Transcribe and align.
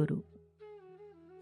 Guru. 0.00 0.20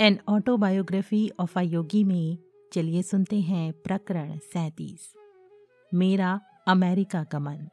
An 0.01 0.19
autobiography 0.29 1.31
of 1.41 1.59
a 1.59 1.63
yogi 1.63 2.05
में 2.05 2.39
चलिए 2.73 3.03
सुनते 3.03 3.41
हैं 3.41 3.73
प्रकरण 3.73 4.39
सैतीस। 4.39 5.15
मेरा 5.95 6.41
अमेरिका 6.69 7.25
का 7.25 7.39
मन। 7.39 7.69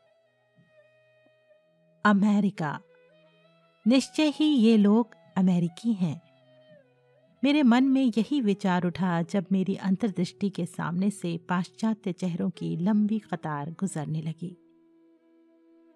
अमेरिका। 2.05 2.79
निश्चय 3.87 4.29
ही 4.29 4.45
ये 4.45 4.77
लोग 4.77 5.09
अमेरिकी 5.37 5.93
हैं। 5.93 6.21
मेरे 7.43 7.63
मन 7.63 7.83
में 7.83 8.11
यही 8.17 8.41
विचार 8.41 8.85
उठा 8.85 9.21
जब 9.21 9.45
मेरी 9.51 9.75
अंतर्दृष्टि 9.75 10.49
के 10.49 10.65
सामने 10.65 11.09
से 11.09 11.37
पाश्चात्य 11.37 12.11
चेहरों 12.11 12.49
की 12.49 12.77
लंबी 12.77 13.19
कतार 13.19 13.71
गुजरने 13.71 14.21
लगी। 14.21 14.62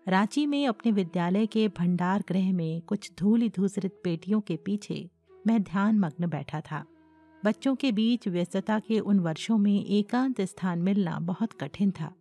रांची 0.08 0.46
में 0.46 0.68
अपने 0.68 0.92
विद्यालय 0.92 1.46
के 1.46 1.68
भंडार 1.68 2.24
गृह 2.30 2.54
में 2.54 2.82
कुछ 2.82 3.12
धूल 3.20 3.50
धूसरित 3.50 4.02
पेटियों 4.04 4.42
के 4.42 4.56
पीछे 4.56 5.10
मैं 5.48 5.64
ध्यान 5.64 6.00
मग्न 6.00 6.28
बैठा 6.28 6.62
था। 6.62 6.86
बच्चों 7.46 7.76
के 7.76 7.92
बीच 7.92 8.28
व्यस्तता 8.28 8.80
के 8.80 9.00
उन 9.00 9.20
वर्षों 9.20 9.58
में 9.58 9.86
एकांत 9.86 10.42
स्थान 10.42 10.80
मिलना 10.80 11.20
बहुत 11.20 11.54
कठिन 11.54 11.92
था। 11.92 12.14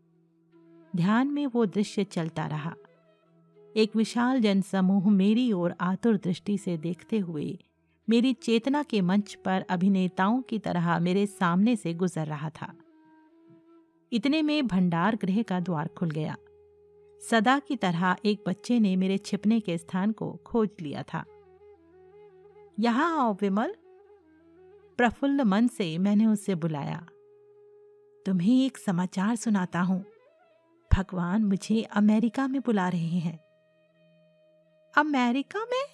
ध्यान 0.97 1.27
में 1.27 1.47
वो 1.47 1.67
दृश्य 1.67 2.05
चलता 2.05 2.47
रहा। 2.47 2.75
एक 3.77 3.97
विशाल 3.97 4.41
जनसमूह 4.41 5.11
मेरी 5.11 5.53
ओर 5.53 5.75
आतुर 5.81 6.17
दृष्टि 6.17 6.59
से 6.59 6.77
देखते 6.77 7.19
हुए 7.19 7.59
मेरी 8.09 8.33
चेतना 8.33 8.83
के 8.83 9.01
मंच 9.01 9.35
पर 9.35 9.65
अभिनेताओं 9.71 10.43
की 10.43 10.59
तरह 10.59 10.99
मेरे 10.99 11.27
सामने 11.27 11.77
से 11.77 11.95
गुजर 11.95 12.27
रहा 12.27 12.51
था। 12.51 12.75
इतने 14.13 14.43
में 14.43 14.67
भंडार 14.67 15.17
गृह 15.17 15.43
का 15.43 15.61
द्वार 15.61 15.89
खुल 15.89 16.11
गया। 16.11 16.37
सदा 17.21 17.59
की 17.59 17.77
तरह 17.77 18.17
एक 18.25 18.45
बच्चे 18.47 18.81
ने 18.81 18.97
मेरे 18.97 19.19
छिपने 19.19 19.61
के 19.61 19.79
स्थान 19.79 20.13
को 20.13 20.41
खोज 20.47 20.69
लिया 20.81 21.03
था। 21.03 21.25
यहाँ 22.79 23.19
आओ 23.19 23.37
विमल। 23.41 23.75
प्रफुल्ल 24.97 25.43
मन 25.43 25.69
से 25.69 25.99
मैंने 25.99 26.27
उससे 26.27 26.55
बुलाया। 26.55 27.07
तुम्हें 28.27 28.67
एक 28.67 28.79
समाचार 28.79 29.37
सुनाता 29.37 29.81
हूँ। 29.81 30.05
भगवान 30.95 31.45
मुझे 31.45 31.83
अमेरिका 31.83 32.49
में 32.49 32.61
बुला 32.61 32.89
रहे 32.89 33.19
हैं। 33.19 33.41
अमेरिका 34.99 35.65
में? 35.65 35.85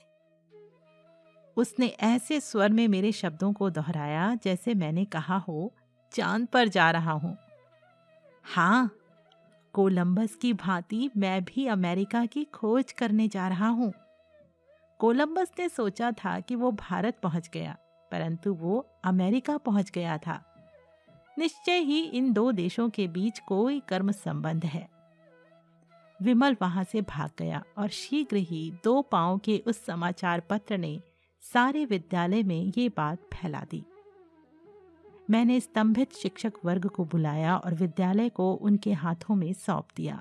उसने 1.57 1.86
ऐसे 1.86 2.41
स्वर 2.41 2.69
में 2.69 2.89
मेरे 2.89 3.12
शब्दों 3.12 3.53
को 3.53 3.70
दोहराया 3.70 4.34
जैसे 4.34 4.75
मैंने 4.75 5.05
कहा 5.05 5.36
हो, 5.36 5.73
चाँद 6.12 6.47
पर 6.47 6.69
जा 6.69 6.91
रहा 6.91 7.12
हूँ। 7.12 7.39
हाँ 8.45 8.91
कोलंबस 9.75 10.34
की 10.34 10.53
भांति 10.53 11.09
मैं 11.17 11.45
भी 11.45 11.67
अमेरिका 11.67 12.25
की 12.27 12.45
खोज 12.45 12.91
करने 12.92 13.28
जा 13.28 13.47
रहा 13.48 13.69
हूँ। 13.69 13.92
कोलंबस 15.01 15.53
ने 15.59 15.69
सोचा 15.69 16.11
था 16.14 16.39
कि 16.41 16.55
वो 16.55 16.70
भारत 16.73 17.19
पहुँच 17.23 17.48
गया, 17.55 17.77
परंतु 18.12 18.53
वो 18.55 18.87
अमेरिका 19.05 19.56
पहुँच 19.59 19.91
गया 19.91 20.19
था। 20.19 20.41
निश्चय 21.39 21.79
ही 21.79 22.01
इन 22.01 22.33
दो 22.33 22.51
देशों 22.53 22.89
के 22.91 23.06
बीच 23.09 23.39
कोई 23.39 23.81
कर्म 23.89 24.12
संबंध 24.12 24.64
है। 24.64 24.89
विमल 26.20 26.57
वहाँ 26.62 26.84
से 26.84 27.01
भाग 27.01 27.31
गया 27.39 27.62
और 27.79 27.89
शीघ्र 27.89 28.36
ही 28.36 28.70
दो 28.84 29.01
पाँव 29.03 29.39
के 29.39 29.62
उस 29.67 29.84
समाचार 29.86 30.41
पत्र 30.41 30.79
ने 30.79 30.98
सारे 31.42 31.84
विद्यालय 31.84 32.42
में 32.42 32.73
ये 32.79 32.89
बात 32.89 33.19
फैला 33.34 33.64
दी। 33.70 33.84
मैंने 35.28 35.61
स्तंभित 35.61 36.12
शिक्षक 36.12 36.53
वर्ग 36.65 36.87
को 36.87 37.05
बुलाया 37.05 37.56
और 37.56 37.75
विद्यालय 37.75 38.28
को 38.28 38.53
उनके 38.53 38.92
हाथों 38.92 39.34
में 39.34 39.53
सौंप 39.53 39.89
दिया। 39.97 40.20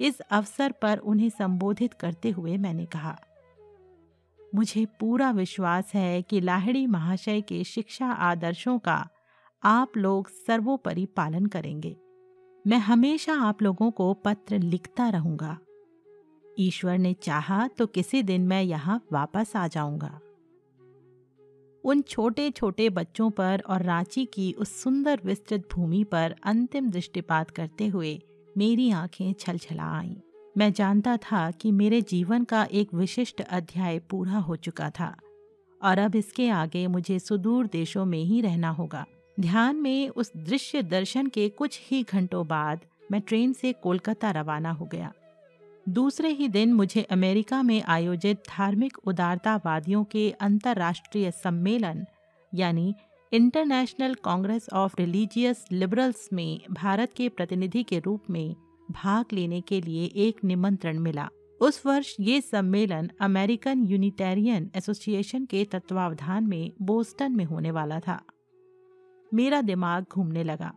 इस 0.00 0.20
अवसर 0.20 0.72
पर 0.72 0.98
उन्हें 0.98 1.28
संबोधित 1.30 1.94
करते 1.94 2.30
हुए 2.30 2.56
मैंने 2.56 2.84
कहा, 2.86 3.16
मुझे 4.52 4.84
पूरा 5.00 5.30
विश्वास 5.30 5.94
है 5.94 6.20
कि 6.22 6.40
लाहिड़ी 6.40 6.86
महाशय 6.86 7.40
के 7.40 7.62
शिक्षा 7.64 8.06
आदर्शों 8.06 8.78
का 8.78 9.08
आप 9.62 9.96
लोग 9.96 10.28
सर्वोपरि 10.28 11.06
पालन 11.06 11.46
करेंगे। 11.46 11.96
मैं 12.64 12.78
हमेशा 12.78 13.34
आप 13.40 13.62
लोगों 13.62 13.90
को 13.90 14.12
पत्र 14.14 14.58
लिखता 14.58 15.08
रहूँगा। 15.08 15.56
ईश्वर 16.60 16.98
ने 16.98 17.12
चाहा 17.14 17.66
तो 17.68 17.86
किसी 17.86 18.22
दिन 18.22 18.46
मैं 18.46 18.62
यहाँ 18.62 19.00
वापस 19.12 19.52
आ 19.56 19.66
जाऊँगा। 19.66 20.18
उन 21.84 22.00
छोटे 22.02 22.50
छोटे 22.50 22.88
बच्चों 22.88 23.30
पर 23.30 23.62
और 23.66 23.82
रांची 23.82 24.24
की 24.24 24.52
उस 24.52 24.82
सुंदर 24.82 25.20
विस्तृत 25.24 25.68
भूमि 25.72 26.04
पर 26.04 26.34
अंतिम 26.44 26.90
दृष्टिपात 26.90 27.50
करते 27.50 27.86
हुए 27.86 28.22
मेरी 28.56 28.90
आँखें 28.90 29.32
छलछला 29.32 29.84
आईं। 29.84 30.14
मैं 30.58 30.72
जानता 30.72 31.16
था 31.16 31.50
कि 31.50 31.72
मेरे 31.72 32.00
जीवन 32.02 32.44
का 32.44 32.66
एक 32.72 32.94
विशिष्ट 32.94 33.40
अध्याय 33.40 33.98
पूरा 33.98 34.38
हो 34.38 34.56
चुका 34.56 34.90
था 34.90 35.16
और 35.82 35.98
अब 35.98 36.16
इसके 36.16 36.48
आगे 36.48 36.86
मुझे 36.86 37.18
सुदूर 37.18 37.66
देशों 37.66 38.04
में 38.04 38.22
ही 38.24 38.40
रहना 38.40 38.70
होगा। 38.70 39.04
ध्यान 39.40 39.76
में 39.76 40.08
उस 40.08 40.32
दृश्य 40.36 40.82
दर्शन 40.82 41.26
के 41.26 41.48
कुछ 41.48 41.80
ही 41.82 42.02
घंटों 42.02 42.46
बाद 42.46 42.80
मैं 43.10 43.20
ट्रेन 43.20 43.52
से 43.52 43.72
कोलकाता 43.72 44.30
रवाना 44.30 44.70
हो 44.70 44.84
गया। 44.84 45.12
दूसरे 45.88 46.28
ही 46.28 46.48
दिन 46.48 46.72
मुझे 46.72 47.02
अमेरिका 47.02 47.62
में 47.62 47.82
आयोजित 47.82 48.36
धार्मिक 48.36 48.98
उदारतावादियों 48.98 50.04
के 50.04 50.30
अंतर्राष्ट्रीय 50.30 51.30
सम्मेलन, 51.30 52.04
यानी 52.54 52.94
International 53.32 54.14
Congress 54.14 54.68
of 54.72 54.94
Religious 54.98 55.64
Liberals 55.72 56.28
में 56.32 56.60
भारत 56.70 57.12
के 57.16 57.28
प्रतिनिधि 57.28 57.82
के 57.82 57.98
रूप 57.98 58.24
में 58.30 58.56
भाग 58.90 59.24
लेने 59.32 59.60
के 59.60 59.80
लिए 59.80 60.04
एक 60.16 60.44
निमंत्रण 60.44 60.98
मिला। 60.98 61.28
उस 61.60 61.86
वर्ष 61.86 62.14
ये 62.20 62.40
सम्मेलन 62.40 63.10
अमेरिकन 63.20 63.84
यूनिटेरियन 63.84 64.70
एसोसिएशन 64.76 65.44
के 65.44 65.64
तत्वावधान 65.64 66.44
में 66.44 66.72
बोस्टन 66.82 67.32
में 67.32 67.44
होने 67.44 67.70
वाला 67.70 68.00
था। 68.00 68.22
मेरा 69.34 69.60
दिमाग 69.60 70.06
घूमने 70.12 70.44
लगा। 70.44 70.74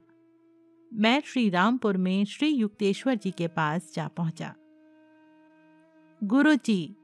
मैं 0.94 1.22
श्री 1.26 1.50
रामपुर 1.50 1.98
में 1.98 2.26
श्री 2.26 2.48
युक्तेश्वर 2.48 3.16
जी 3.16 3.32
के 3.32 3.48
पास 3.48 3.92
जा 3.96 4.08
पहुँचा। 4.08 4.56
गुरु 6.22 6.54
जी 6.56 6.96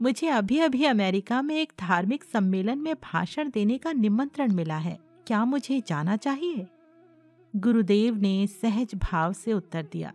मुझे 0.00 0.28
अभी 0.28 0.58
अभी 0.58 0.84
अमेरिका 0.84 1.40
में 1.42 1.54
एक 1.54 1.72
धार्मिक 1.78 2.24
सम्मेलन 2.24 2.78
में 2.78 2.94
भाषण 2.94 3.50
देने 3.50 3.76
का 3.78 3.92
निमंत्रण 3.92 4.52
मिला 4.52 4.76
है। 4.76 4.96
क्या 5.26 5.44
मुझे 5.44 5.80
जाना 5.86 6.16
चाहिए? 6.16 6.66
गुरुदेव 7.54 8.16
ने 8.16 8.46
सहज 8.46 8.94
भाव 8.94 9.32
से 9.32 9.52
उत्तर 9.52 9.86
दिया, 9.92 10.12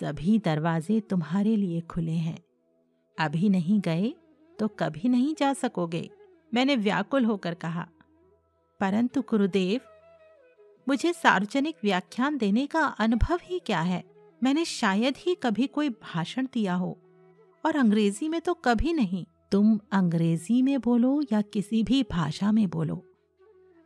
सभी 0.00 0.38
दरवाजे 0.38 1.00
तुम्हारे 1.00 1.56
लिए 1.56 1.80
खुले 1.80 2.12
हैं। 2.12 2.38
अभी 3.18 3.48
नहीं 3.48 3.80
गए 3.80 4.12
तो 4.58 4.68
कभी 4.68 5.08
नहीं 5.08 5.34
जा 5.38 5.52
सकोगे, 5.52 6.08
मैंने 6.54 6.76
व्याकुल 6.76 7.24
होकर 7.24 7.54
कहा। 7.54 7.86
परंतु 8.80 9.20
गुरुदेव, 9.20 9.80
मुझे 10.88 11.12
सार्वजनिक 11.12 11.76
व्याख्यान 11.82 12.36
देने 12.38 12.66
का 12.66 12.84
अनुभव 12.98 13.38
ही 13.42 13.58
क्या 13.58 13.80
है? 13.80 14.04
मैंने 14.42 14.64
शायद 14.64 15.14
ही 15.16 15.34
कभी 15.34 15.66
कोई 15.66 15.88
भाषण 15.88 16.46
दिया 16.52 16.74
हो। 16.74 16.98
और 17.64 17.76
अंग्रेज़ी 17.76 18.28
में 18.28 18.40
तो 18.40 18.54
कभी 18.54 18.92
नहीं। 18.92 19.24
तुम 19.52 19.78
अंग्रेज़ी 19.92 20.62
में 20.62 20.80
बोलो 20.80 21.22
या 21.32 21.40
किसी 21.42 21.82
भी 21.82 22.02
भाषा 22.02 22.52
में 22.52 22.68
बोलो। 22.70 23.02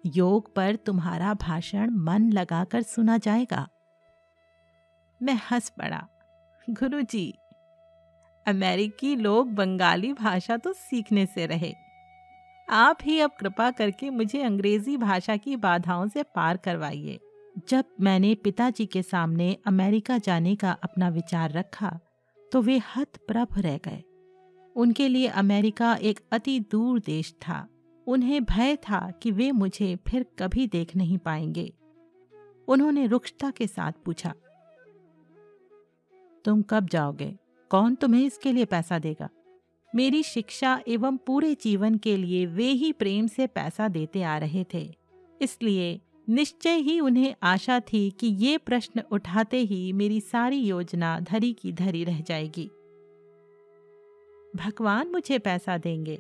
योग 0.04 0.54
पर 0.54 0.76
तुम्हारा 0.76 1.34
भाषण 1.34 1.90
मन 1.90 2.30
लगाकर 2.32 2.82
सुना 2.82 3.18
जाएगा। 3.18 3.68
मैं 5.22 5.40
हंस 5.50 5.68
पड़ा। 5.68 6.06
गुरु 6.70 7.00
जी 7.02 7.32
अमेरिकी 8.46 9.16
लोग 9.16 9.54
बंगाली 9.54 10.12
भाषा 10.12 10.56
तो 10.56 10.72
सीखने 10.72 11.26
से 11.26 11.46
रहे। 11.46 11.72
आप 12.68 12.98
ही 13.02 13.20
अब 13.20 13.30
कृपा 13.40 13.70
करके 13.70 14.10
मुझे 14.10 14.42
अंग्रेज़ी 14.42 14.96
भाषा 14.96 15.36
की 15.36 15.56
बाधाओं 15.56 16.08
से 16.08 16.22
पार 16.22 16.56
करवाइए। 16.56 17.18
जब 17.68 17.84
मैंने 18.00 18.34
पिताजी 18.34 18.86
के 18.86 19.02
सामने 19.02 19.56
अमेरिका 19.66 20.18
जाने 20.18 20.54
का 20.56 20.72
अपना 20.82 21.08
विचार 21.08 21.52
रखा 21.52 21.98
तो 22.52 22.62
वे 22.62 22.78
हतप्रभ 22.96 23.58
रह 23.58 23.78
गए। 23.78 24.02
उनके 24.76 25.08
लिए 25.08 25.26
अमेरिका 25.26 25.94
एक 25.94 26.20
अति 26.32 26.58
दूर 26.60 27.00
देश 27.00 27.32
था। 27.42 27.66
उन्हें 28.06 28.44
भय 28.44 28.76
था 28.76 29.10
कि 29.22 29.30
वे 29.30 29.50
मुझे 29.52 29.94
फिर 30.08 30.26
कभी 30.38 30.66
देख 30.66 30.96
नहीं 30.96 31.18
पाएँगे। 31.18 31.72
उन्होंने 32.68 33.06
रुक्षता 33.06 33.50
के 33.50 33.66
साथ 33.66 33.92
पूछा, 34.04 34.34
तुम 36.44 36.62
कब 36.62 36.88
जाओगे? 36.88 37.34
कौन 37.70 37.94
तुम्हें 37.94 38.24
इसके 38.24 38.52
लिए 38.52 38.64
पैसा 38.64 38.98
देगा? 38.98 39.28
मेरी 39.92 40.22
शिक्षा 40.22 40.80
एवं 40.88 41.16
पूरे 41.16 41.54
जीवन 41.54 41.94
के 41.94 42.16
लिए 42.16 42.44
वे 42.46 42.64
ही 42.64 42.92
प्रेम 42.92 43.26
से 43.26 43.46
पैसा 43.46 43.88
देते 43.88 44.22
आ 44.22 44.36
रहे 44.38 44.64
थे, 44.74 44.94
इसलिए 45.40 46.00
निश्चय 46.28 46.76
ही 46.76 46.98
उन्हें 47.00 47.34
आशा 47.42 47.78
थी 47.80 48.10
कि 48.10 48.26
ये 48.26 48.58
प्रश्न 48.58 49.02
उठाते 49.12 49.58
ही 49.58 49.92
मेरी 49.92 50.20
सारी 50.20 50.58
योजना 50.58 51.18
धरी 51.20 51.52
की 51.52 51.72
धरी 51.72 52.04
रह 52.04 52.20
जाएगी। 52.20 52.64
भगवान 54.54 55.08
मुझे 55.08 55.38
पैसा 55.38 55.78
देंगे। 55.78 56.18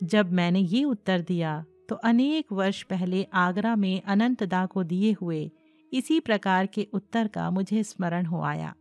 जब 0.00 0.32
मैंने 0.32 0.60
ये 0.60 0.84
उत्तर 0.84 1.20
दिया 1.20 1.64
तो 1.88 1.94
अनेक 1.94 2.52
वर्ष 2.52 2.82
पहले 2.82 3.26
आगरा 3.34 3.74
में 3.76 4.02
अनंतदा 4.02 4.64
को 4.66 4.82
दिए 4.82 5.12
हुए 5.12 5.50
इसी 5.92 6.20
प्रकार 6.20 6.66
के 6.66 6.86
उत्तर 6.92 7.28
का 7.28 7.50
मुझे 7.50 7.82
स्मरण 7.82 8.26
हो 8.26 8.42
आया। 8.42 8.74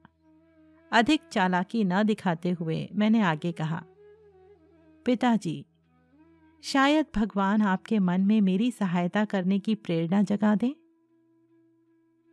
अधिक 0.92 1.22
चालाकी 1.32 1.84
न 1.84 2.04
दिखाते 2.04 2.52
हुए 2.52 2.88
मैंने 2.96 3.22
आगे 3.22 3.52
कहा, 3.52 3.84
पिताजी 5.06 5.66
शायद 6.64 7.06
भगवान 7.16 7.62
आपके 7.62 8.00
मन 8.00 8.22
में 8.22 8.42
मेरी 8.42 8.72
सहायता 8.72 9.26
करने 9.26 9.60
की 9.60 9.76
प्रेरणा 9.76 10.22
जगा 10.22 10.56
दें? 10.56 10.72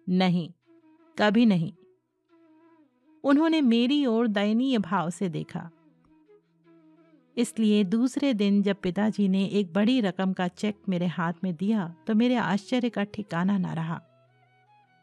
नहीं, 0.06 0.50
कभी 1.18 1.46
नहीं। 1.46 1.72
उन्होंने 3.24 3.60
मेरी 3.60 4.04
ओर 4.06 4.28
दयनीय 4.28 4.78
भाव 4.78 5.10
से 5.10 5.28
देखा। 5.28 5.70
इसलिए 7.36 7.82
दूसरे 7.84 8.32
दिन 8.34 8.62
जब 8.62 8.76
पिताजी 8.76 9.28
ने 9.28 9.44
एक 9.44 9.72
बड़ी 9.72 10.00
रकम 10.00 10.32
का 10.32 10.48
चेक 10.48 10.76
मेरे 10.88 11.06
हाथ 11.06 11.32
में 11.44 11.54
दिया 11.56 11.94
तो 12.06 12.14
मेरे 12.14 12.36
आश्चर्य 12.36 12.88
का 12.88 13.04
ठिकाना 13.04 13.58
न 13.58 13.66
रहा। 13.66 14.00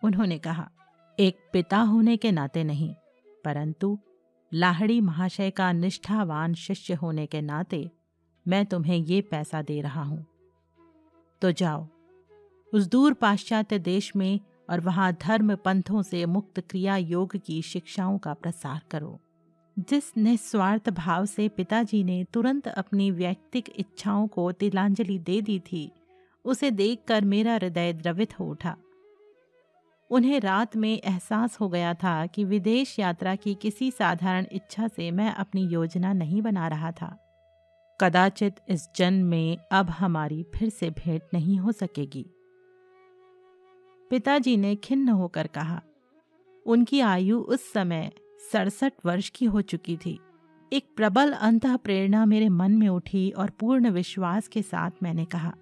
उन्होंने 0.03 0.38
कहा, 0.38 0.69
एक 1.19 1.38
पिता 1.53 1.77
होने 1.81 2.18
के 2.18 2.31
नाते 2.31 2.63
नहीं, 2.63 2.94
परंतु 3.45 3.97
लाहड़ी 4.51 5.00
महाशय 5.01 5.51
का 5.51 5.71
निष्ठावान 5.71 6.53
शिष्य 6.53 6.94
होने 6.94 7.25
के 7.25 7.41
नाते 7.41 7.89
मैं 8.48 8.66
तुम्हें 8.66 8.98
ये 8.98 9.22
पैसा 9.22 9.62
दे 9.62 9.82
रहा 9.82 10.04
हूँ। 10.04 10.26
तो 11.42 11.52
जाओ। 11.52 11.88
उस 12.74 12.88
दूर 12.88 13.14
पाश्चात्य 13.14 13.80
देश 13.80 14.16
में 14.16 14.40
और 14.70 14.80
वहाँ 14.80 15.14
धर्म 15.14 15.56
पंथों 15.56 16.02
से 16.02 16.26
मुक्त 16.26 16.60
क्रिया 16.60 16.98
योग 16.98 17.38
की 17.38 17.62
शिक्षाओं 17.62 18.18
का 18.18 18.34
प्रसार 18.34 18.82
करो। 18.92 19.20
जिस 19.80 20.18
निस्वार्थ 20.18 20.90
भाव 20.90 21.26
से 21.26 21.50
पिताजी 21.50 22.04
ने 22.04 22.24
तुरंत 22.24 22.68
अपनी 22.68 23.12
व्यक्तिक 23.12 23.74
इच्छाओं 23.76 24.28
को 24.28 24.52
तिलांजलि 24.52 25.20
दे 25.20 25.42
दी 25.42 25.60
थी, 25.60 25.92
उसे 26.46 26.72
देखकर 26.72 27.26
मेरा 27.26 27.54
हृदय 27.54 27.94
द्रवित 27.94 28.40
हो 28.40 28.46
उठा। 28.46 28.78
उन्हें 30.10 30.40
रात 30.40 30.76
में 30.76 31.02
एहसास 31.06 31.60
हो 31.60 31.70
गया 31.70 31.94
था 31.94 32.26
कि 32.26 32.44
विदेश 32.44 33.00
यात्रा 33.00 33.36
की 33.36 33.56
किसी 33.56 33.92
साधारण 33.92 34.46
इच्छा 34.52 34.88
से 34.88 35.12
मैं 35.12 35.32
अपनी 35.32 35.68
योजना 35.68 36.14
नहीं 36.14 36.42
बना 36.42 36.68
रहा 36.68 36.92
था। 36.92 37.26
कदाचित 38.00 38.56
इस 38.70 38.88
जन्म 38.96 39.26
में 39.26 39.58
अब 39.72 39.90
हमारी 39.90 40.44
फिर 40.56 40.70
से 40.70 40.90
भेंट 40.90 41.22
नहीं 41.34 41.58
हो 41.60 41.72
सकेगी। 41.72 42.26
पिताजी 44.12 44.56
ने 44.58 44.76
खिन्न 44.76 45.10
होकर 45.10 45.48
कहा, 45.48 45.82
उनकी 46.66 47.00
आयु 47.00 47.40
उस 47.40 47.72
समय 47.74 48.12
सड़सठ 48.52 48.94
वर्ष 49.06 49.30
की 49.30 49.46
हो 49.46 49.62
चुकी 49.62 49.98
थी। 49.98 50.20
एक 50.72 50.88
प्रबल 50.96 51.32
अंत 51.32 51.66
प्रेरणा 51.66 52.26
मेरे 52.26 52.50
मन 52.50 52.72
में 52.72 52.88
उठी 52.90 53.30
और 53.32 53.50
पूर्ण 53.50 53.90
विश्वास 53.90 54.48
के 54.48 54.62
साथ 54.62 55.04
मैंने 55.04 55.26
कहा, 55.26 55.54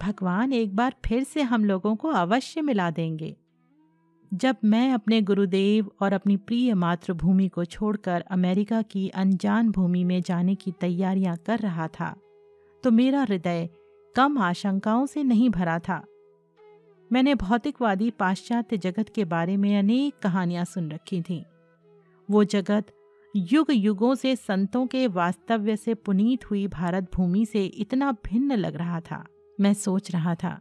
भगवान 0.00 0.52
एक 0.52 0.74
बार 0.76 0.94
फिर 1.04 1.24
से 1.24 1.42
हम 1.42 1.64
लोगों 1.64 1.94
को 1.96 2.08
अवश्य 2.08 2.60
मिला 2.60 2.90
देंगे। 2.90 3.36
जब 4.34 4.56
मैं 4.64 4.92
अपने 4.92 5.20
गुरुदेव 5.22 5.90
और 6.00 6.12
अपनी 6.12 6.36
प्रिय 6.36 6.74
मातृभूमि 6.74 7.48
को 7.48 7.64
छोड़कर 7.64 8.24
अमेरिका 8.30 8.82
की 8.82 9.08
अनजान 9.08 9.70
भूमि 9.70 10.04
में 10.04 10.20
जाने 10.22 10.54
की 10.54 10.72
तैयारियाँ 10.72 11.36
कर 11.36 11.58
रहा 11.58 11.86
था 11.88 12.14
तो 12.84 12.90
मेरा 12.90 13.22
हृदय 13.22 13.68
कम 14.16 14.38
आशंकाओं 14.38 15.06
से 15.06 15.22
नहीं 15.22 15.48
भरा 15.50 15.78
था। 15.78 16.04
मैंने 17.10 17.34
भौतिकवादी 17.34 18.10
पाश्चात्य 18.10 18.76
जगत 18.76 19.08
के 19.08 19.24
बारे 19.24 19.56
में 19.56 19.78
अनेक 19.78 20.18
कहानियाँ 20.22 20.64
सुन 20.64 20.90
रखी 20.90 21.22
थीं। 21.22 21.42
वो 22.28 22.44
जगत 22.44 22.92
युग 23.34 23.66
युगों 23.70 24.14
से 24.14 24.36
संतों 24.36 24.86
के 24.86 25.06
वास्तव्य 25.06 25.76
से 25.76 25.94
पुनीत 25.94 26.50
हुई 26.50 26.66
भारत 26.68 27.10
भूमि 27.14 27.46
से 27.46 27.64
इतना 27.64 28.12
भिन्न 28.24 28.52
लग 28.52 28.76
रहा 28.76 29.00
था, 29.00 29.24
मैं 29.60 29.74
सोच 29.74 30.10
रहा 30.10 30.34
था। 30.34 30.60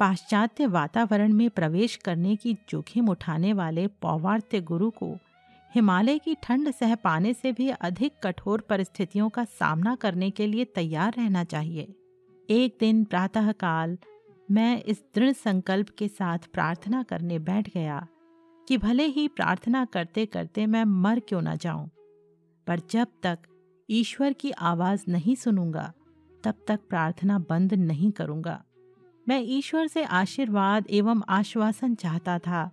पाश्चात्य 0.00 0.66
वातावरण 0.66 1.32
में 1.32 1.48
प्रवेश 1.50 1.96
करने 1.96 2.36
की 2.36 2.56
जोखिम 2.68 3.08
उठाने 3.08 3.52
वाले 3.52 3.86
पौवार्त्य 4.02 4.60
गुरु 4.60 4.90
को 4.90 5.16
हिमालय 5.72 6.18
की 6.18 6.34
ठंड 6.42 6.70
सह 6.70 6.94
पाने 6.94 7.32
से 7.34 7.52
भी 7.52 7.68
अधिक 7.70 8.12
कठोर 8.24 8.60
परिस्थितियों 8.60 9.28
का 9.28 9.44
सामना 9.44 9.94
करने 9.94 10.30
के 10.30 10.46
लिए 10.46 10.64
तैयार 10.64 11.14
रहना 11.16 11.42
चाहिए। 11.44 11.94
एक 12.48 12.76
दिन 12.80 13.04
प्रातःकाल 13.04 13.98
मैं 14.48 14.82
इस 14.82 15.02
दृढ़ 15.14 15.32
संकल्प 15.32 15.88
के 15.98 16.08
साथ 16.08 16.38
प्रार्थना 16.52 17.02
करने 17.02 17.38
बैठ 17.38 17.68
गया 17.74 18.06
कि 18.68 18.78
भले 18.78 19.06
ही 19.08 19.26
प्रार्थना 19.28 19.84
करते 19.84 20.26
करते 20.26 20.66
मैं 20.66 20.84
मर 20.84 21.20
क्यों 21.20 21.42
ना 21.42 21.54
जाऊँ, 21.56 21.88
पर 22.66 22.80
जब 22.90 23.06
तक 23.22 23.38
ईश्वर 23.88 24.32
की 24.32 24.50
आवाज़ 24.50 25.04
नहीं 25.08 25.34
सुनूँगा, 25.34 25.92
तब 26.44 26.64
तक 26.68 26.80
प्रार्थना 26.88 27.38
बंद 27.50 27.74
नहीं 27.74 28.10
करूँगा। 28.10 28.62
मैं 29.26 29.40
ईश्वर 29.48 29.86
से 29.86 30.02
आशीर्वाद 30.04 30.86
एवं 30.90 31.22
आश्वासन 31.28 31.94
चाहता 31.94 32.38
था, 32.38 32.70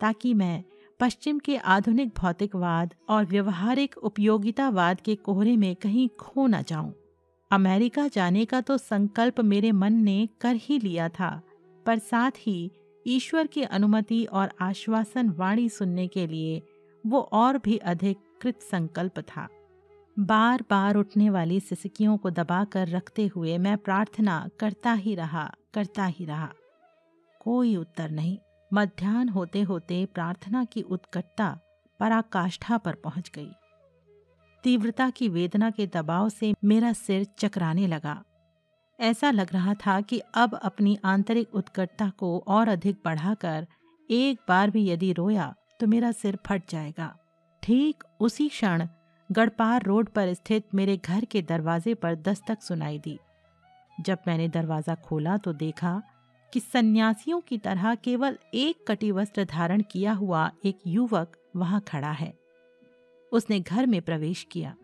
ताकि 0.00 0.34
मैं 0.34 0.62
पश्चिम 1.00 1.38
के 1.38 1.56
आधुनिक 1.56 2.12
भौतिकवाद 2.16 2.94
और 3.08 3.24
व्यवहारिक 3.24 3.96
उपयोगितावाद 3.98 5.00
के 5.00 5.14
कोहरे 5.14 5.56
में 5.56 5.74
कहीं 5.76 6.08
खो 6.20 6.46
न 6.46 6.62
जाऊँ। 6.62 6.92
अमेरिका 7.50 8.06
जाने 8.08 8.44
का 8.44 8.60
तो 8.60 8.76
संकल्प 8.78 9.40
मेरे 9.40 9.72
मन 9.72 9.94
ने 9.94 10.28
कर 10.40 10.56
ही 10.56 10.78
लिया 10.78 11.08
था, 11.08 11.40
पर 11.86 11.98
साथ 11.98 12.30
ही 12.38 12.70
ईश्वर 13.06 13.46
की 13.46 13.62
अनुमति 13.62 14.24
और 14.24 14.52
आश्वासन 14.60 15.28
वाणी 15.30 15.68
सुनने 15.68 16.06
के 16.08 16.26
लिए 16.26 16.62
वो 17.04 17.20
और 17.20 17.58
भी 17.58 17.76
अधिक 17.76 18.18
कृत 18.42 18.60
संकल्प 18.62 19.18
था। 19.20 19.48
बार 20.16 20.64
बार 20.70 20.96
उठने 20.96 21.28
वाली 21.30 21.60
सिसकियों 21.60 22.16
को 22.16 22.30
दबाकर 22.30 22.88
रखते 22.88 23.26
हुए 23.26 23.56
मैं 23.58 23.76
प्रार्थना 23.78 24.48
करता 24.60 24.92
ही 24.92 25.14
रहा। 25.14 25.50
करता 25.76 26.04
ही 26.06 26.24
रहा। 26.24 26.52
कोई 27.40 27.76
उत्तर 27.76 28.10
नहीं। 28.10 28.38
मध्यान्ह 28.70 29.32
होते 29.32 29.62
होते 29.62 30.04
प्रार्थना 30.14 30.64
की 30.64 30.82
उत्कटता 30.82 31.48
पराकाष्ठा 32.00 32.78
पर 32.78 32.94
पहुँच 32.94 33.30
गई। 33.34 33.50
तीव्रता 34.64 35.08
की 35.10 35.28
वेदना 35.28 35.70
के 35.70 35.86
दबाव 35.86 36.28
से 36.28 36.54
मेरा 36.64 36.92
सिर 36.92 37.26
चकराने 37.38 37.86
लगा। 37.86 38.22
ऐसा 38.98 39.30
लग 39.30 39.52
रहा 39.52 39.74
था 39.76 40.00
कि 40.00 40.20
अब 40.34 40.54
अपनी 40.54 40.96
आंतरिक 41.04 41.54
उत्कटता 41.54 42.08
को 42.10 42.38
और 42.48 42.68
अधिक 42.68 43.00
बढ़ाकर 43.04 43.66
एक 44.10 44.38
बार 44.48 44.70
भी 44.70 44.88
यदि 44.88 45.12
रोया 45.12 45.54
तो 45.80 45.86
मेरा 45.86 46.12
सिर 46.12 46.38
फट 46.46 46.68
जाएगा। 46.68 47.14
ठीक 47.62 48.04
उसी 48.20 48.48
क्षण 48.48 48.86
गढ़पार 49.30 49.82
रोड 49.82 50.08
पर 50.08 50.32
स्थित 50.34 50.74
मेरे 50.74 50.96
घर 50.96 51.24
के 51.24 51.42
दरवाजे 51.42 51.94
पर 51.94 52.14
दस्तक 52.14 52.62
सुनाई 52.62 52.98
दी। 52.98 53.18
जब 53.98 54.18
मैंने 54.26 54.48
दरवाज़ा 54.48 54.94
खोला 54.94 55.36
तो 55.36 55.52
देखा 55.52 56.02
कि 56.52 56.60
सन्यासियों 56.60 57.40
की 57.40 57.58
तरह 57.58 57.94
केवल 57.94 58.38
एक 58.54 58.84
कटी 58.88 59.10
वस्त्र 59.12 59.44
धारण 59.44 59.82
किया 59.82 60.12
हुआ 60.12 60.50
एक 60.64 60.78
युवक 60.86 61.36
वहाँ 61.56 61.80
खड़ा 61.80 62.10
है। 62.10 62.32
उसने 63.32 63.60
घर 63.60 63.86
में 63.86 64.00
प्रवेश 64.02 64.46
किया। 64.52 64.74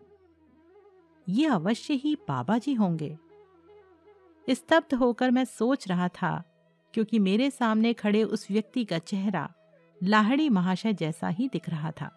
ये 1.27 1.45
अवश्य 1.45 1.93
ही 1.93 2.15
बाबा 2.27 2.57
जी 2.57 2.73
होंगे। 2.73 3.17
स्तब्ध 4.47 4.93
होकर 4.93 5.31
मैं 5.31 5.45
सोच 5.45 5.87
रहा 5.87 6.07
था, 6.07 6.43
क्योंकि 6.93 7.19
मेरे 7.19 7.49
सामने 7.51 7.93
खड़े 7.93 8.23
उस 8.23 8.49
व्यक्ति 8.51 8.83
का 8.85 8.99
चेहरा 8.99 9.49
लाहड़ी 10.01 10.49
महाशय 10.49 10.93
जैसा 10.93 11.27
ही 11.27 11.47
दिख 11.47 11.69
रहा 11.69 11.91
था। 11.91 12.09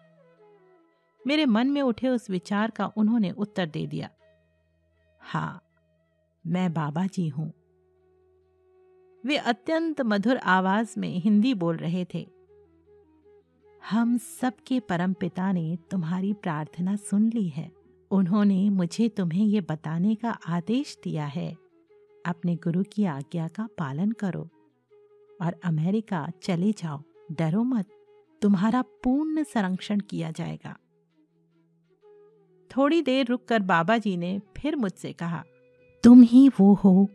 मेरे 1.25 1.45
मन 1.45 1.67
में 1.67 1.81
उठे 1.81 2.09
उस 2.09 2.29
विचार 2.29 2.71
का 2.71 2.85
उन्होंने 2.97 3.31
उत्तर 3.31 3.65
दे 3.65 3.85
दिया। 3.87 4.09
हाँ 5.21 5.61
मैं 6.47 6.73
बाबा 6.73 7.05
जी 7.05 7.27
हूँ। 7.27 7.53
वे 9.25 9.37
अत्यंत 9.37 10.01
मधुर 10.01 10.37
आवाज़ 10.37 10.99
में 10.99 11.17
हिंदी 11.17 11.53
बोल 11.53 11.77
रहे 11.77 12.05
थे। 12.13 12.27
हम 13.89 14.17
सबके 14.17 14.79
परम 14.79 15.13
पिता 15.13 15.51
ने 15.51 15.77
तुम्हारी 15.91 16.33
प्रार्थना 16.33 16.95
सुन 16.95 17.29
ली 17.29 17.49
है। 17.49 17.71
उन्होंने 18.11 18.69
मुझे 18.69 19.09
तुम्हें 19.09 19.45
ये 19.45 19.61
बताने 19.61 20.15
का 20.15 20.29
आदेश 20.29 20.97
दिया 21.03 21.25
है। 21.25 21.57
अपने 22.25 22.55
गुरु 22.55 22.83
की 22.83 23.05
आज्ञा 23.05 23.47
का 23.47 23.67
पालन 23.77 24.11
करो 24.11 24.49
और 25.41 25.55
अमेरिका 25.63 26.31
चले 26.43 26.71
जाओ। 26.71 27.03
डरो 27.31 27.63
मत। 27.63 27.85
तुम्हारा 28.41 28.81
पूर्ण 28.81 29.43
संरक्षण 29.43 29.99
किया 29.99 30.31
जाएगा। 30.31 30.77
थोड़ी 32.77 33.01
देर 33.01 33.25
रुककर 33.25 33.59
बाबा 33.59 33.97
जी 33.97 34.17
ने 34.17 34.39
फिर 34.39 34.75
मुझसे 34.75 35.13
कहा 35.13 35.43
तुम 36.03 36.21
ही 36.21 36.47
वो 36.49 36.73
हो 36.73 37.09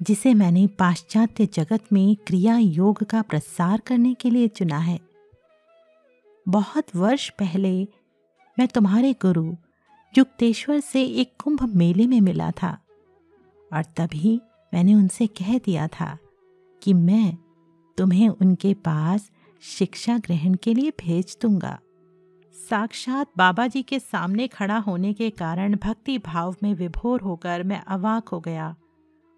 जिसे 0.00 0.34
मैंने 0.34 0.66
पाश्चात्य 0.66 1.46
जगत 1.46 1.92
में 1.92 2.16
क्रिया 2.16 2.56
योग 2.58 3.02
का 3.04 3.22
प्रसार 3.22 3.80
करने 3.80 4.14
के 4.14 4.30
लिए 4.30 4.48
चुना 4.48 4.78
है। 4.78 4.98
बहुत 6.46 6.96
वर्ष 6.96 7.28
पहले 7.30 7.88
मैं 8.58 8.68
तुम्हारे 8.68 9.12
गुरु 9.12 9.52
युक्तेश्वर 10.14 10.80
से 10.80 11.04
एक 11.04 11.32
कुंभ 11.44 11.62
मेले 11.76 12.06
में 12.06 12.20
मिला 12.20 12.50
था 12.50 12.78
और 13.72 13.82
तभी 13.96 14.40
मैंने 14.74 14.94
उनसे 14.94 15.26
कह 15.26 15.58
दिया 15.58 15.86
था 15.88 16.18
कि 16.82 16.92
मैं 16.92 17.36
तुम्हें 17.98 18.28
उनके 18.28 18.74
पास 18.74 19.30
शिक्षा 19.62 20.18
ग्रहण 20.18 20.54
के 20.54 20.74
लिए 20.74 20.90
भेज 20.90 21.36
दूँगा। 21.42 21.78
साक्षात 22.54 23.28
बाबा 23.38 23.66
जी 23.66 23.82
के 23.82 23.98
सामने 23.98 24.46
खड़ा 24.48 24.78
होने 24.78 25.12
के 25.12 25.28
कारण 25.30 25.76
भक्ति 25.76 26.18
भाव 26.18 26.54
में 26.62 26.74
विभोर 26.74 27.20
होकर 27.20 27.62
मैं 27.62 27.80
अवाक 27.86 28.28
हो 28.28 28.40
गया 28.40 28.74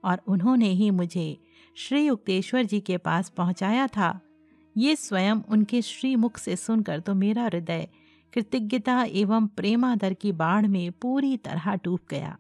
और 0.05 0.21
उन्होंने 0.27 0.69
ही 0.69 0.91
मुझे 0.91 1.37
श्री 1.77 2.07
युक्तेश्वर 2.07 2.63
जी 2.63 2.81
के 2.81 2.97
पास 2.97 3.29
पहुँचाया 3.29 3.87
था। 3.87 4.21
ये 4.77 4.97
स्वयं 4.97 5.37
उनके 5.49 5.83
श्री 5.83 6.17
मुख 6.17 6.39
से 6.39 6.57
सुनकर 6.57 7.01
तो 7.01 7.15
मेरा 7.15 7.45
हृदय 7.45 7.89
कृतज्ञता 8.33 9.03
एवं 9.03 9.47
प्रेमादर 9.47 10.15
की 10.15 10.33
बाढ़ 10.33 10.67
में 10.67 10.93
पूरी 10.93 11.37
तरह 11.37 11.75
डूब 11.75 12.01
गया। 12.11 12.37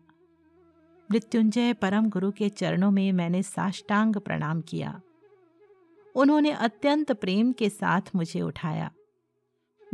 मृत्युंजय 1.10 1.72
परम 1.72 2.08
गुरु 2.08 2.30
के 2.30 2.48
चरणों 2.48 2.90
में 2.90 3.12
मैंने 3.12 3.42
साष्टांग 3.42 4.16
प्रणाम 4.16 4.60
किया। 4.60 5.00
उन्होंने 6.14 6.50
अत्यंत 6.50 7.12
प्रेम 7.12 7.52
के 7.52 7.68
साथ 7.68 8.14
मुझे 8.16 8.40
उठाया। 8.40 8.90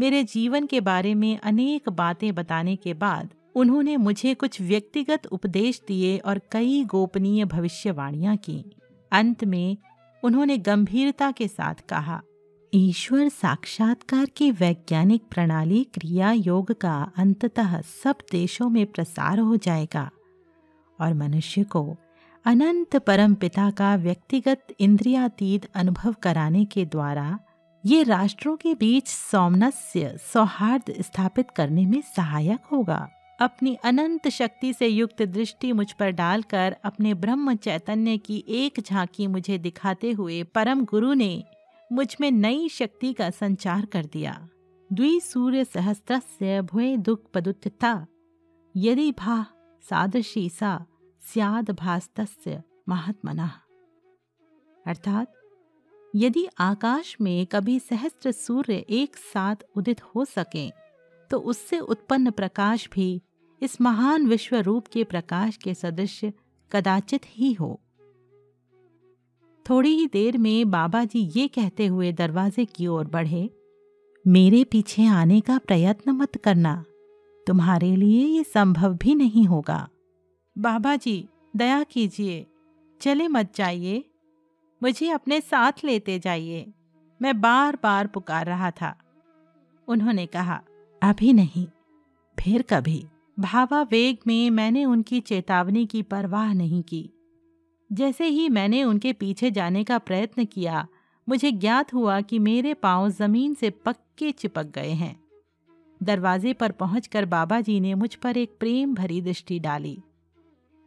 मेरे 0.01 0.23
जीवन 0.25 0.67
के 0.67 0.81
बारे 0.81 1.15
में 1.15 1.39
अनेक 1.39 1.89
बातें 1.89 2.35
बताने 2.35 2.77
के 2.77 2.95
बाद 2.95 3.29
उन्होंने 3.55 3.97
मुझे 3.97 4.35
कुछ 4.35 4.61
व्यक्तिगत 4.61 5.27
उपदेश 5.27 5.81
दिए 5.89 6.17
और 6.19 6.41
कई 6.53 6.85
गोपनीय 6.85 7.45
भविष्यवाणियाँ 7.45 8.37
की। 8.37 8.65
अंत 9.13 9.45
में 9.45 9.77
उन्होंने 10.23 10.57
गंभीरता 10.59 11.31
के 11.31 11.49
साथ 11.49 11.75
कहा, 11.89 12.21
ईश्वर 12.73 13.29
साक्षात्कार 13.29 14.27
की 14.27 14.51
वैज्ञानिक 14.51 15.23
प्रणाली 15.31 15.85
क्रिया 15.85 16.33
योग 16.33 16.73
का 16.73 17.13
अंततः 17.17 17.81
सब 18.05 18.17
देशों 18.33 18.69
में 18.69 18.87
प्रसार 18.87 19.39
हो 19.39 19.57
जाएगा 19.57 20.11
और 20.99 21.15
मनुष्य 21.15 21.65
को 21.65 21.97
अनंत 22.45 22.97
परम 22.97 23.35
पिता 23.35 23.71
का 23.71 23.95
व्यक्तिगत 23.97 24.67
इंद्रियातीत 24.81 25.69
अनुभव 25.75 26.13
कराने 26.13 26.65
के 26.65 26.85
द्वारा 26.85 27.39
ये 27.87 28.03
राष्ट्रों 28.03 28.57
के 28.57 28.75
बीच 28.75 29.09
सौमनस्य, 29.09 30.19
सौहार्द 30.33 30.95
स्थापित 31.01 31.51
करने 31.51 31.87
में 31.87 32.03
सहायक 32.17 32.61
होगा। 32.73 33.09
अपनी 33.41 33.75
अनंत 33.75 34.29
शक्ति 34.29 34.73
से 34.73 34.87
युक्त 34.87 35.23
दृष्टि 35.23 35.73
मुझ 35.73 35.93
पर 35.93 36.11
डालकर 36.11 36.77
अपने 36.85 37.15
ब्रह्म 37.15 37.55
चैतन्य 37.55 38.19
की 38.19 38.45
एक 38.49 38.81
झांकी 38.81 39.27
मुझे 39.27 39.59
दिखाते 39.59 40.11
हुए 40.11 40.43
परम 40.43 40.85
गुरु 40.85 41.13
ने 41.13 41.45
मुझमें 41.93 42.31
नई 42.31 42.69
शक्ति 42.69 43.13
का 43.13 43.31
संचार 43.31 43.87
कर 43.87 44.05
दिया। 44.05 44.49
द्वि 44.93 45.21
सूर्य 45.21 45.65
सहस्त्र 45.65 46.63
भुए 46.63 46.97
दुख 46.97 47.31
पदुत्था 47.35 48.07
यदि 48.77 49.13
भा 49.13 49.47
सादृशी 49.91 50.49
सा, 50.49 50.87
स्याद 51.33 51.71
भास्तस्य 51.71 52.63
महात्मना। 52.89 53.53
अर्थात 54.87 55.33
यदि 56.15 56.47
आकाश 56.59 57.17
में 57.21 57.47
कभी 57.47 57.79
सहस्त्र 57.79 58.33
सूर्य 58.33 58.85
एक 58.91 59.17
साथ 59.17 59.57
उदित 59.77 60.03
हो 60.05 60.25
सके 60.25 60.69
तो 61.31 61.39
उससे 61.41 61.79
उत्पन्न 61.79 62.31
प्रकाश 62.31 62.89
भी 62.93 63.21
इस 63.63 63.81
महान 63.81 64.27
विश्व 64.27 64.57
रूप 64.57 64.87
के 64.87 65.05
प्रकाश 65.05 65.57
के 65.57 65.75
सदृश 65.75 66.21
कदाचित 66.73 67.21
ही 67.27 67.53
हो। 67.53 67.81
थोड़ी 69.67 69.91
ही 69.91 70.07
देर 70.07 70.39
में 70.39 70.71
बाबा 70.71 71.05
जी 71.05 71.21
ये 71.37 71.47
कहते 71.49 71.87
हुए 71.87 72.13
दरवाजे 72.13 72.65
की 72.65 72.87
ओर 72.87 73.07
बढ़े, 73.07 73.49
मेरे 74.25 74.63
पीछे 74.65 75.07
आने 75.07 75.41
का 75.41 75.59
प्रयत्न 75.59 76.11
मत 76.11 76.37
करना, 76.37 76.85
तुम्हारे 77.47 77.95
लिए 77.97 78.27
ये 78.27 78.45
संभव 78.45 78.95
भी 78.95 79.15
नहीं 79.15 79.45
होगा। 79.47 79.89
बाबा 80.57 80.97
जी, 80.97 81.29
दया 81.57 81.83
कीजिए, 81.83 82.47
चले 83.01 83.29
मत 83.29 83.53
जाइए। 83.57 84.05
मुझे 84.83 85.11
अपने 85.11 85.41
साथ 85.41 85.73
लेते 85.85 86.19
जाइए। 86.19 86.73
मैं 87.23 87.41
बार 87.41 87.79
बार 87.83 88.07
पुकार 88.07 88.47
रहा 88.47 88.71
था। 88.71 88.99
उन्होंने 89.89 90.27
कहा, 90.27 90.63
अभी 91.03 91.33
नहीं, 91.33 91.67
फिर 92.39 92.63
कभी। 92.63 93.07
भावावेग 93.39 94.19
में 94.27 94.51
मैंने 94.51 94.85
उनकी 94.85 95.21
चेतावनी 95.21 95.87
की 95.87 96.03
परवाह 96.03 96.53
नहीं 96.53 96.83
की। 96.83 97.11
जैसे 97.93 98.27
ही 98.27 98.49
मैंने 98.49 98.85
उनके 98.85 99.13
पीछे 99.13 99.51
जाने 99.51 99.85
का 99.85 99.99
प्रयत्न 99.99 100.45
किया, 100.45 100.89
मुझे 101.29 101.53
ज्ञात 101.53 101.95
हुआ 101.95 102.21
कि 102.21 102.39
मेरे 102.39 102.75
पाँव 102.75 103.09
ज़मीन 103.09 103.55
से 103.55 103.71
पक्के 103.71 104.33
चिपक 104.33 104.65
गए 104.65 104.91
हैं। 104.91 105.21
दरवाजे 106.03 106.53
पर 106.53 106.73
पहुंचकर 106.73 107.25
बाबा 107.25 107.61
जी 107.61 107.81
ने 107.81 107.95
मुझ 107.95 108.15
पर 108.15 108.37
एक 108.37 108.57
प्रेम 108.61 108.95
भरी 108.95 109.21
दृष्टि 109.21 109.59
डाली। 109.59 110.03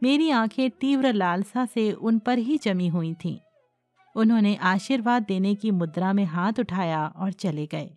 मेरी 0.02 0.30
आँखें 0.30 0.70
तीव्र 0.70 1.12
लालसा 1.12 1.66
से 1.66 1.92
उन 1.92 2.18
पर 2.18 2.38
ही 2.38 2.58
जमी 2.58 2.88
हुई 2.88 3.14
थीं। 3.14 3.38
उन्होंने 4.16 4.54
आशीर्वाद 4.56 5.22
देने 5.22 5.54
की 5.54 5.70
मुद्रा 5.70 6.12
में 6.12 6.24
हाथ 6.24 6.52
उठाया 6.60 7.06
और 7.16 7.32
चले 7.32 7.66
गए। 7.66 7.90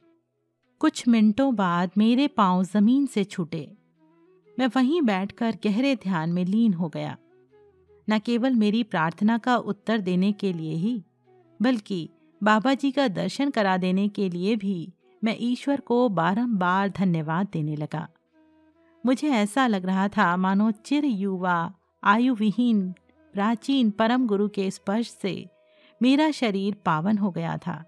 कुछ 0.80 1.08
मिनटों 1.08 1.56
बाद 1.56 1.92
मेरे 1.98 2.28
पाँव 2.28 2.64
ज़मीन 2.64 3.06
से 3.06 3.24
छूटे। 3.24 3.78
मैं 4.60 4.68
वहीं 4.68 5.02
बैठकर 5.02 5.58
गहरे 5.64 5.96
ध्यान 5.96 6.30
में 6.30 6.46
लीन 6.46 6.74
हो 6.74 6.90
गया। 6.90 7.18
न 8.10 8.20
केवल 8.20 8.56
मेरी 8.56 8.84
प्रार्थना 8.84 9.38
का 9.38 9.58
उत्तर 9.58 10.02
देने 10.02 10.32
के 10.32 10.54
लिए 10.54 10.76
ही, 10.76 11.04
बल्कि 11.62 12.10
बाबा 12.44 12.74
जी 12.74 12.92
का 12.92 13.08
दर्शन 13.08 13.50
करा 13.50 13.78
देने 13.78 14.08
के 14.08 14.30
लिए 14.30 14.56
भी 14.56 14.94
मैं 15.24 15.36
ईश्वर 15.40 15.80
को 15.80 16.10
बारंबार 16.10 16.90
धन्यवाद 16.90 17.48
देने 17.54 17.76
लगा। 17.76 18.08
मुझे 19.06 19.30
ऐसा 19.30 19.68
लग 19.68 19.86
रहा 19.86 20.08
था, 20.08 20.38
मानो 20.38 20.72
चिर 20.72 21.06
युवा 21.06 21.74
आयु 22.04 22.36
विहीन 22.36 22.92
प्राचीन 23.34 23.90
परम 23.92 24.28
गुरु 24.28 24.48
के 24.50 24.72
स्पर्श 24.72 25.10
से 25.22 25.50
मेरा 26.02 26.32
शरीर 26.32 26.76
पावन 26.86 27.18
हो 27.18 27.32
गया 27.32 27.58
था। 27.58 27.84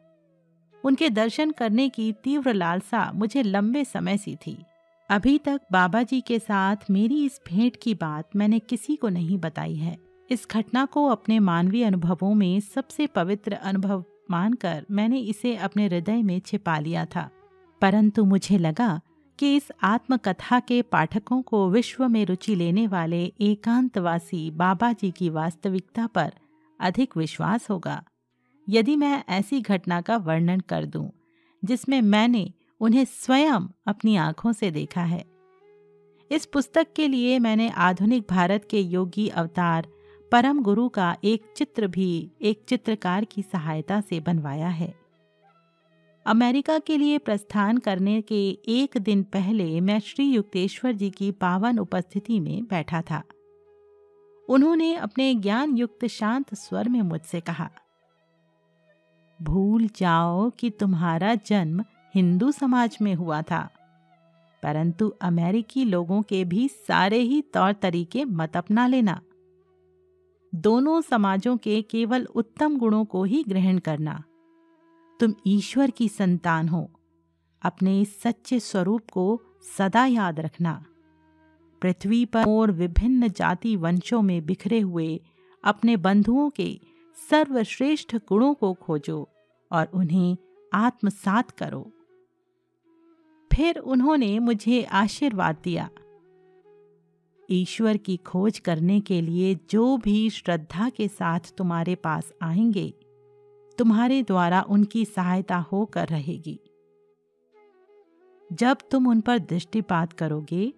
उनके 0.83 1.09
दर्शन 1.09 1.51
करने 1.51 1.89
की 1.89 2.11
तीव्र 2.11 2.53
लालसा 2.53 3.11
मुझे 3.15 3.43
लंबे 3.43 3.85
समय 3.85 4.17
सी 4.17 4.35
थी। 4.35 4.63
अभी 5.09 5.37
तक 5.37 5.61
बाबा 5.71 6.03
जी 6.03 6.21
के 6.21 6.39
साथ 6.39 6.75
मेरी 6.89 7.25
इस 7.25 7.41
भेंट 7.47 7.77
की 7.81 7.93
बात 7.93 8.35
मैंने 8.35 8.59
किसी 8.59 8.95
को 8.95 9.09
नहीं 9.09 9.37
बताई 9.37 9.75
है। 9.75 9.97
इस 10.29 10.47
घटना 10.51 10.85
को 10.85 11.07
अपने 11.07 11.39
मानवीय 11.39 11.83
अनुभवों 11.83 12.33
में 12.33 12.59
सबसे 12.59 13.07
पवित्र 13.07 13.53
अनुभव 13.53 14.03
मानकर 14.31 14.85
मैंने 14.91 15.19
इसे 15.19 15.55
अपने 15.55 15.87
हृदय 15.87 16.23
में 16.23 16.39
छिपा 16.39 16.79
लिया 16.79 17.05
था। 17.05 17.29
परंतु 17.81 18.25
मुझे 18.25 18.57
लगा 18.57 19.01
कि 19.39 19.55
इस 19.55 19.71
आत्मकथा 19.83 20.59
के 20.59 20.81
पाठकों 20.81 21.41
को 21.41 21.69
विश्व 21.69 22.07
में 22.07 22.25
रुचि 22.25 22.55
लेने 22.55 22.87
वाले 22.87 23.33
एकांतवासी 23.41 24.51
बाबा 24.51 24.93
जी 24.93 25.11
की 25.11 25.29
वास्तविकता 25.29 26.07
पर 26.07 26.33
अधिक 26.79 27.17
विश्वास 27.17 27.69
होगा। 27.69 28.03
यदि 28.69 28.95
मैं 28.95 29.23
ऐसी 29.29 29.61
घटना 29.61 30.01
का 30.01 30.17
वर्णन 30.17 30.59
कर 30.59 30.85
दूँ, 30.85 31.11
जिसमें 31.65 32.01
मैंने 32.01 32.53
उन्हें 32.79 33.05
स्वयं 33.05 33.61
अपनी 33.87 34.15
आँखों 34.15 34.51
से 34.51 34.71
देखा 34.71 35.03
है। 35.03 35.25
इस 36.31 36.45
पुस्तक 36.45 36.87
के 36.95 37.07
लिए 37.07 37.39
मैंने 37.39 37.69
आधुनिक 37.69 38.27
भारत 38.29 38.67
के 38.69 38.79
योगी 38.79 39.27
अवतार 39.27 39.87
परम 40.31 40.61
गुरु 40.61 40.89
का 40.89 41.17
एक 41.23 41.53
चित्र 41.57 41.87
भी 41.87 42.31
एक 42.41 42.65
चित्रकार 42.69 43.25
की 43.25 43.41
सहायता 43.41 44.01
से 44.01 44.19
बनवाया 44.19 44.67
है। 44.67 44.99
अमेरिका 46.25 46.79
के 46.79 46.97
लिए 46.97 47.17
प्रस्थान 47.17 47.77
करने 47.77 48.21
के 48.21 48.49
एक 48.67 48.97
दिन 48.97 49.23
पहले 49.23 49.81
मैं 49.81 49.99
श्री 49.99 50.25
युक्तेश्वर 50.25 50.91
जी 50.91 51.09
की 51.09 51.31
पावन 51.31 51.79
उपस्थिति 51.79 52.39
में 52.39 52.63
बैठा 52.63 53.01
था। 53.01 53.23
उन्होंने 54.49 54.93
अपने 54.95 55.33
ज्ञान 55.35 55.75
युक्त 55.77 56.05
शांत 56.07 56.53
स्वर 56.53 56.89
में 56.89 57.01
मुझसे 57.01 57.39
कहा, 57.41 57.69
भूल 59.39 59.87
जाओ 59.95 60.49
कि 60.49 60.69
तुम्हारा 60.69 61.33
जन्म 61.47 61.83
हिंदू 62.15 62.51
समाज 62.51 62.97
में 63.01 63.13
हुआ 63.15 63.41
था, 63.41 63.69
परंतु 64.63 65.07
अमेरिकी 65.21 65.83
लोगों 65.85 66.21
के 66.21 66.43
भी 66.45 66.67
सारे 66.67 67.19
ही 67.19 67.41
तौर 67.53 67.73
तरीके 67.73 68.25
मत 68.25 68.57
अपना 68.57 68.87
लेना। 68.87 69.19
दोनों 70.53 70.99
समाजों 71.01 71.55
के 71.57 71.81
केवल 71.81 72.25
उत्तम 72.35 72.77
गुणों 72.77 73.03
को 73.05 73.23
ही 73.23 73.43
ग्रहण 73.47 73.77
करना। 73.79 74.23
तुम 75.19 75.33
ईश्वर 75.47 75.91
की 75.91 76.07
संतान 76.09 76.69
हो, 76.69 76.89
अपने 77.61 77.99
इस 78.01 78.21
सच्चे 78.21 78.59
स्वरूप 78.59 79.09
को 79.11 79.41
सदा 79.77 80.05
याद 80.05 80.39
रखना। 80.39 80.83
पृथ्वी 81.81 82.25
पर 82.25 82.45
और 82.47 82.71
विभिन्न 82.71 83.27
जाति 83.27 83.75
वंशों 83.75 84.21
में 84.21 84.45
बिखरे 84.45 84.79
हुए 84.79 85.21
अपने 85.63 85.97
बंधुओं 85.97 86.49
के 86.49 86.79
सर्वश्रेष्ठ 87.29 88.15
गुणों 88.15 88.53
को 88.53 88.73
खोजो 88.73 89.29
और 89.71 89.87
उन्हें 89.93 90.37
आत्मसात 90.73 91.51
करो। 91.51 91.91
फिर 93.53 93.77
उन्होंने 93.77 94.39
मुझे 94.39 94.83
आशीर्वाद 94.83 95.57
दिया। 95.63 95.89
ईश्वर 97.51 97.97
की 97.97 98.17
खोज 98.17 98.59
करने 98.59 98.99
के 98.99 99.21
लिए 99.21 99.59
जो 99.69 99.97
भी 99.97 100.29
श्रद्धा 100.29 100.89
के 100.89 101.07
साथ 101.07 101.39
तुम्हारे 101.57 101.95
पास 101.95 102.33
आएँगे, 102.41 102.93
तुम्हारे 103.77 104.23
द्वारा 104.23 104.61
उनकी 104.61 105.05
सहायता 105.05 105.57
होकर 105.57 106.07
रहेगी। 106.07 106.59
जब 108.53 108.77
तुम 108.91 109.07
उन 109.07 109.21
पर 109.21 109.39
दृष्टिपात 109.39 110.13
करोगे 110.13 110.73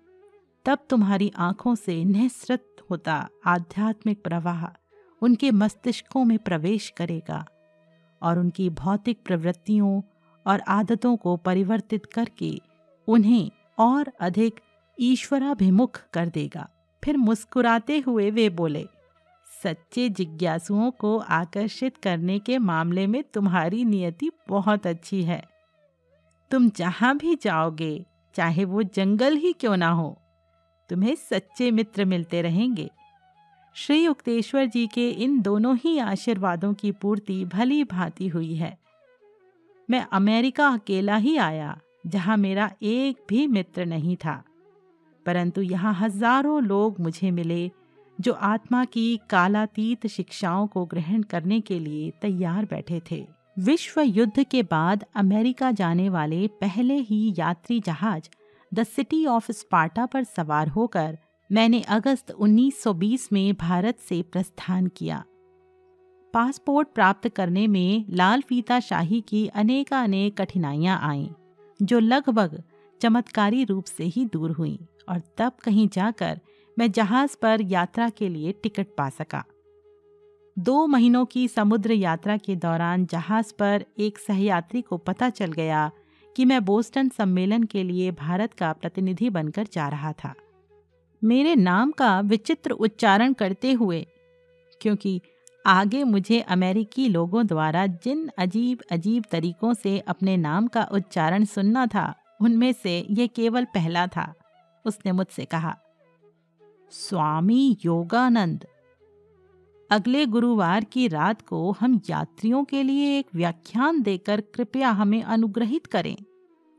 तब 0.66 0.78
तुम्हारी 0.90 1.32
आँखों 1.38 1.76
से 1.76 2.04
निःसृत 2.06 2.66
होता 2.92 3.30
आध्यात्मिक 3.46 4.24
प्रवाह 4.24 4.66
उनके 5.22 5.52
मस्तिष्कों 5.52 6.26
में 6.26 6.38
प्रवेश 6.38 6.90
करेगा 6.90 7.46
और 8.22 8.40
उनकी 8.40 8.70
भौतिक 8.70 9.20
प्रवृत्तियों 9.26 10.02
और 10.48 10.60
आदतों 10.60 11.18
को 11.18 11.38
परिवर्तित 11.38 12.06
करके 12.06 12.62
उन्हें 13.08 13.52
और 13.80 14.12
अधिक 14.20 14.60
ईश्वराभिमुख 15.00 16.02
कर 16.14 16.30
देगा। 16.30 16.70
फिर 17.04 17.18
मुस्कुराते 17.18 18.00
हुए 18.00 18.32
वे 18.32 18.50
बोले, 18.50 18.86
सच्चे 19.64 20.10
जिज्ञासुओं 20.10 20.92
को 20.92 21.18
आकर्षित 21.18 21.98
करने 21.98 22.40
के 22.40 22.58
मामले 22.58 23.08
में 23.08 23.24
तुम्हारी 23.24 23.86
नियति 23.86 24.32
बहुत 24.50 24.88
अच्छी 24.88 25.24
है। 25.24 25.44
तुम 26.52 26.70
जहाँ 26.70 27.18
भी 27.18 27.36
जाओगे, 27.36 28.06
चाहे 28.36 28.66
वो 28.66 28.84
जंगल 28.84 29.36
ही 29.36 29.54
क्यों 29.54 29.78
ना 29.78 29.90
हो 29.90 30.21
तुम्हें 30.92 31.16
सच्चे 31.16 31.72
मित्र 31.72 32.06
मिलते 32.06 32.42
रहेंगे। 32.42 32.90
श्री 33.76 34.08
उक्तेश्वर 34.08 34.66
जी 34.66 34.88
के 34.88 35.10
इन 35.10 35.42
दोनों 35.42 35.78
ही 35.78 35.98
आशीर्वादों 35.98 36.74
की 36.74 36.92
पूर्ति 36.92 37.46
भली 37.46 37.84
भांति 37.84 38.28
हुई 38.28 38.56
है। 38.56 38.78
मैं 39.90 40.06
अमेरिका 40.14 40.68
अकेला 40.68 41.16
ही 41.16 41.38
आया, 41.38 41.80
जहाँ 42.08 42.38
मेरा 42.38 42.72
एक 42.82 43.18
भी 43.30 43.48
मित्र 43.48 43.86
नहीं 43.86 44.16
था। 44.16 44.44
परंतु 45.26 45.62
यहाँ 45.62 45.94
हज़ारों 45.94 46.64
लोग 46.64 47.00
मुझे 47.00 47.32
मिले, 47.32 47.72
जो 48.22 48.34
आत्मा 48.34 48.86
की 48.86 49.20
कालातीत 49.30 50.08
शिक्षाओं 50.08 50.68
को 50.68 50.86
ग्रहण 50.86 51.24
करने 51.24 51.62
के 51.62 51.80
लिए 51.80 52.12
तैयार 52.22 52.66
बैठे 52.66 53.02
थे। 53.12 53.28
विश्व 53.60 54.02
युद्ध 54.02 54.44
के 54.44 54.64
बाद 54.64 55.06
अमेरिका 55.16 55.72
जाने 55.72 56.10
वाले 56.10 56.48
पहले 56.48 56.96
ही 56.96 57.36
यात्री 57.38 57.80
जहाज़ 57.80 58.30
द 58.74 58.84
सिटी 58.84 59.26
ऑफ़ 59.26 59.52
स्पार्टा 59.52 60.06
पर 60.06 60.24
सवार 60.24 60.68
होकर 60.68 61.18
मैंने 61.52 61.82
अगस्त 61.82 62.32
1920 62.32 63.32
में 63.34 63.54
भारत 63.54 64.00
से 64.00 64.22
प्रस्थान 64.22 64.88
किया। 64.88 65.24
पासपोर्ट 66.34 66.88
प्राप्त 66.96 67.30
करने 67.30 67.68
में 67.68 68.06
लाल 68.10 68.42
फीता 68.42 68.80
शाही 68.80 69.22
की 69.22 69.48
अनेकानेक 69.48 70.42
कठिनाइयाँ 70.42 71.00
आईं, 71.04 71.28
जो 71.82 72.00
लगभग 72.00 72.64
चमत्कारी 73.02 73.64
रूप 73.64 73.86
से 73.86 74.04
ही 74.04 74.26
दूर 74.26 74.52
हुई 74.52 74.80
और 75.10 75.22
तब 75.38 75.52
कहीं 75.64 75.88
जाकर 75.88 76.40
मैं 76.80 76.92
जहाज़ 76.92 77.38
पर 77.42 77.62
यात्रा 77.62 78.10
के 78.10 78.30
लिए 78.30 78.52
टिकट 78.52 78.88
पा 78.98 79.10
सका। 79.10 79.44
दो 80.60 80.88
महीनों 80.88 81.26
की 81.26 81.48
समुद्र 81.48 81.92
यात्रा 81.92 82.38
के 82.38 82.56
दौरान 82.56 83.06
जहाज़ 83.06 83.54
पर 83.60 83.86
एक 84.00 84.18
सहयात्री 84.18 84.82
को 84.82 84.98
पता 84.98 85.30
चल 85.30 85.52
गया 85.52 85.92
कि 86.36 86.46
मैं 86.46 86.64
बोस्टन 86.66 87.10
सम्मेलन 87.10 87.64
के 87.64 87.84
लिए 87.84 88.12
भारत 88.12 88.54
का 88.54 88.72
प्रतिनिधि 88.74 89.30
बनकर 89.30 89.68
जा 89.74 89.88
रहा 89.88 90.12
था। 90.14 90.34
मेरे 91.22 91.56
नाम 91.56 91.92
का 91.92 92.20
विचित्र 92.20 92.72
उच्चारण 92.72 93.34
करते 93.34 93.72
हुए, 93.72 94.06
क्योंकि 94.82 95.22
आगे 95.66 96.04
मुझे 96.04 96.40
अमेरिकी 96.40 97.08
लोगों 97.10 97.46
द्वारा 97.48 97.86
जिन 97.86 98.30
अजीब 98.38 98.80
अजीब 98.92 99.24
तरीकों 99.32 99.74
से 99.74 100.00
अपने 100.00 100.38
नाम 100.38 100.68
का 100.68 100.88
उच्चारण 100.92 101.46
सुनना 101.46 101.86
था, 101.86 102.14
उनमें 102.42 102.72
से 102.74 103.06
ये 103.10 103.28
केवल 103.28 103.66
पहला 103.66 104.08
था, 104.08 104.34
उसने 104.86 105.12
मुझसे 105.12 105.46
कहा, 105.46 105.78
स्वामी 106.92 107.78
योगानंद 107.86 108.66
अगले 109.92 110.26
गुरुवार 110.26 110.84
की 110.84 111.08
रात 111.08 111.42
को 111.42 111.72
हम 111.72 112.00
यात्रियों 112.10 112.64
के 112.64 112.84
लिए 112.84 113.20
एक 113.20 113.28
व्याख्यान 113.36 114.02
देकर 114.02 114.42
कृपया 114.42 114.90
हमें 114.90 115.24
अनुग्रहित 115.24 115.86
करें। 115.86 116.18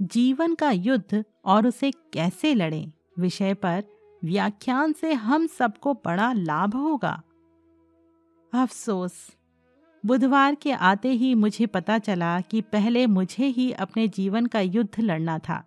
जीवन 0.02 0.54
का 0.54 0.70
युद्ध 0.70 1.24
और 1.44 1.66
उसे 1.66 1.90
कैसे 1.90 2.54
लड़ें, 2.54 2.92
विषय 3.18 3.54
पर 3.54 3.84
व्याख्यान 4.24 4.92
से 4.92 5.12
हम 5.12 5.46
सबको 5.46 5.94
बड़ा 5.94 6.32
लाभ 6.32 6.74
होगा। 6.74 7.22
अफसोस, 8.54 9.12
बुधवार 10.06 10.54
के 10.54 10.72
आते 10.72 11.08
ही 11.08 11.34
मुझे 11.34 11.66
पता 11.66 11.98
चला 11.98 12.40
कि 12.40 12.60
पहले 12.60 13.06
मुझे 13.06 13.46
ही 13.46 13.72
अपने 13.72 14.08
जीवन 14.08 14.46
का 14.46 14.60
युद्ध 14.60 15.00
लड़ना 15.00 15.38
था। 15.38 15.64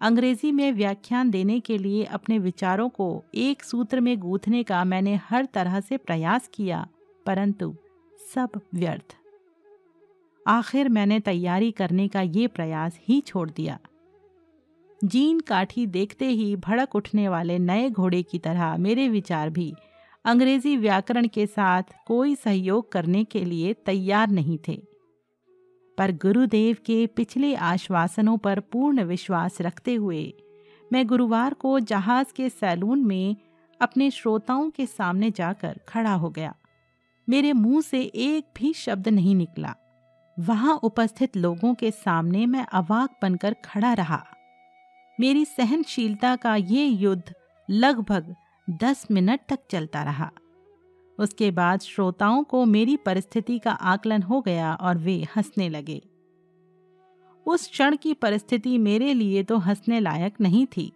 अंग्रेज़ी 0.00 0.50
में 0.52 0.72
व्याख्यान 0.72 1.30
देने 1.30 1.58
के 1.60 1.76
लिए 1.78 2.04
अपने 2.04 2.38
विचारों 2.38 2.88
को 2.88 3.24
एक 3.34 3.62
सूत्र 3.62 4.00
में 4.00 4.18
गूंथने 4.18 4.62
का 4.62 4.82
मैंने 4.84 5.14
हर 5.30 5.44
तरह 5.44 5.78
से 5.80 5.96
प्रयास 5.96 6.48
किया, 6.54 6.86
परंतु 7.26 7.74
सब 8.34 8.60
व्यर्थ। 8.74 9.16
आखिर 10.46 10.88
मैंने 10.88 11.20
तैयारी 11.20 11.70
करने 11.70 12.08
का 12.08 12.20
ये 12.20 12.46
प्रयास 12.46 12.98
ही 13.08 13.20
छोड़ 13.20 13.48
दिया। 13.50 13.78
जीन 15.00 15.40
काठी 15.40 15.86
देखते 15.86 16.26
ही 16.26 16.54
भड़क 16.56 16.94
उठने 16.94 17.28
वाले 17.28 17.58
नए 17.58 17.88
घोड़े 17.90 18.22
की 18.22 18.38
तरह 18.38 18.76
मेरे 18.76 19.08
विचार 19.08 19.50
भी 19.50 19.72
अंग्रेज़ी 20.24 20.76
व्याकरण 20.76 21.26
के 21.26 21.46
साथ 21.46 21.94
कोई 22.06 22.34
सहयोग 22.34 22.90
करने 22.92 23.24
के 23.24 23.44
लिए 23.44 23.72
तैयार 23.86 24.30
नहीं 24.30 24.58
थे। 24.68 24.80
पर 25.98 26.12
गुरुदेव 26.12 26.76
के 26.86 27.06
पिछले 27.06 27.54
आश्वासनों 27.54 28.38
पर 28.38 28.60
पूर्ण 28.60 29.04
विश्वास 29.04 29.60
रखते 29.60 29.94
हुए, 29.94 30.34
मैं 30.92 31.06
गुरुवार 31.06 31.54
को 31.54 31.80
जहाज़ 31.80 32.26
के 32.36 32.48
सैलून 32.48 33.04
में 33.04 33.36
अपने 33.80 34.10
श्रोताओं 34.10 34.70
के 34.70 34.86
सामने 34.86 35.30
जाकर 35.30 35.80
खड़ा 35.88 36.14
हो 36.14 36.30
गया। 36.30 36.54
मेरे 37.28 37.52
मुँह 37.52 37.80
से 37.80 38.02
एक 38.02 38.46
भी 38.56 38.72
शब्द 38.72 39.08
नहीं 39.08 39.34
निकला। 39.34 39.74
वहाँ 40.36 40.74
उपस्थित 40.74 41.36
लोगों 41.36 41.74
के 41.74 41.90
सामने 41.90 42.46
मैं 42.46 42.66
अवाक 42.66 43.10
बनकर 43.22 43.56
खड़ा 43.64 43.92
रहा। 43.92 44.26
मेरी 45.20 45.44
सहनशीलता 45.44 46.36
का 46.36 46.56
ये 46.56 46.84
युद्ध 46.84 47.34
लगभग 47.70 48.34
दस 48.70 49.06
मिनट 49.10 49.40
तक 49.48 49.58
चलता 49.70 50.02
रहा। 50.02 50.30
उसके 51.18 51.50
बाद 51.50 51.80
श्रोताओं 51.80 52.42
को 52.44 52.64
मेरी 52.64 52.96
परिस्थिति 52.96 53.58
का 53.58 53.70
आकलन 53.70 54.22
हो 54.22 54.40
गया 54.40 54.74
और 54.74 54.98
वे 54.98 55.22
हंसने 55.36 55.68
लगे। 55.68 56.02
उस 57.46 57.68
क्षण 57.68 57.96
की 57.96 58.14
परिस्थिति 58.14 58.78
मेरे 58.78 59.14
लिए 59.14 59.42
तो 59.42 59.56
हंसने 59.58 60.00
लायक 60.00 60.40
नहीं 60.40 60.66
थी। 60.66 60.92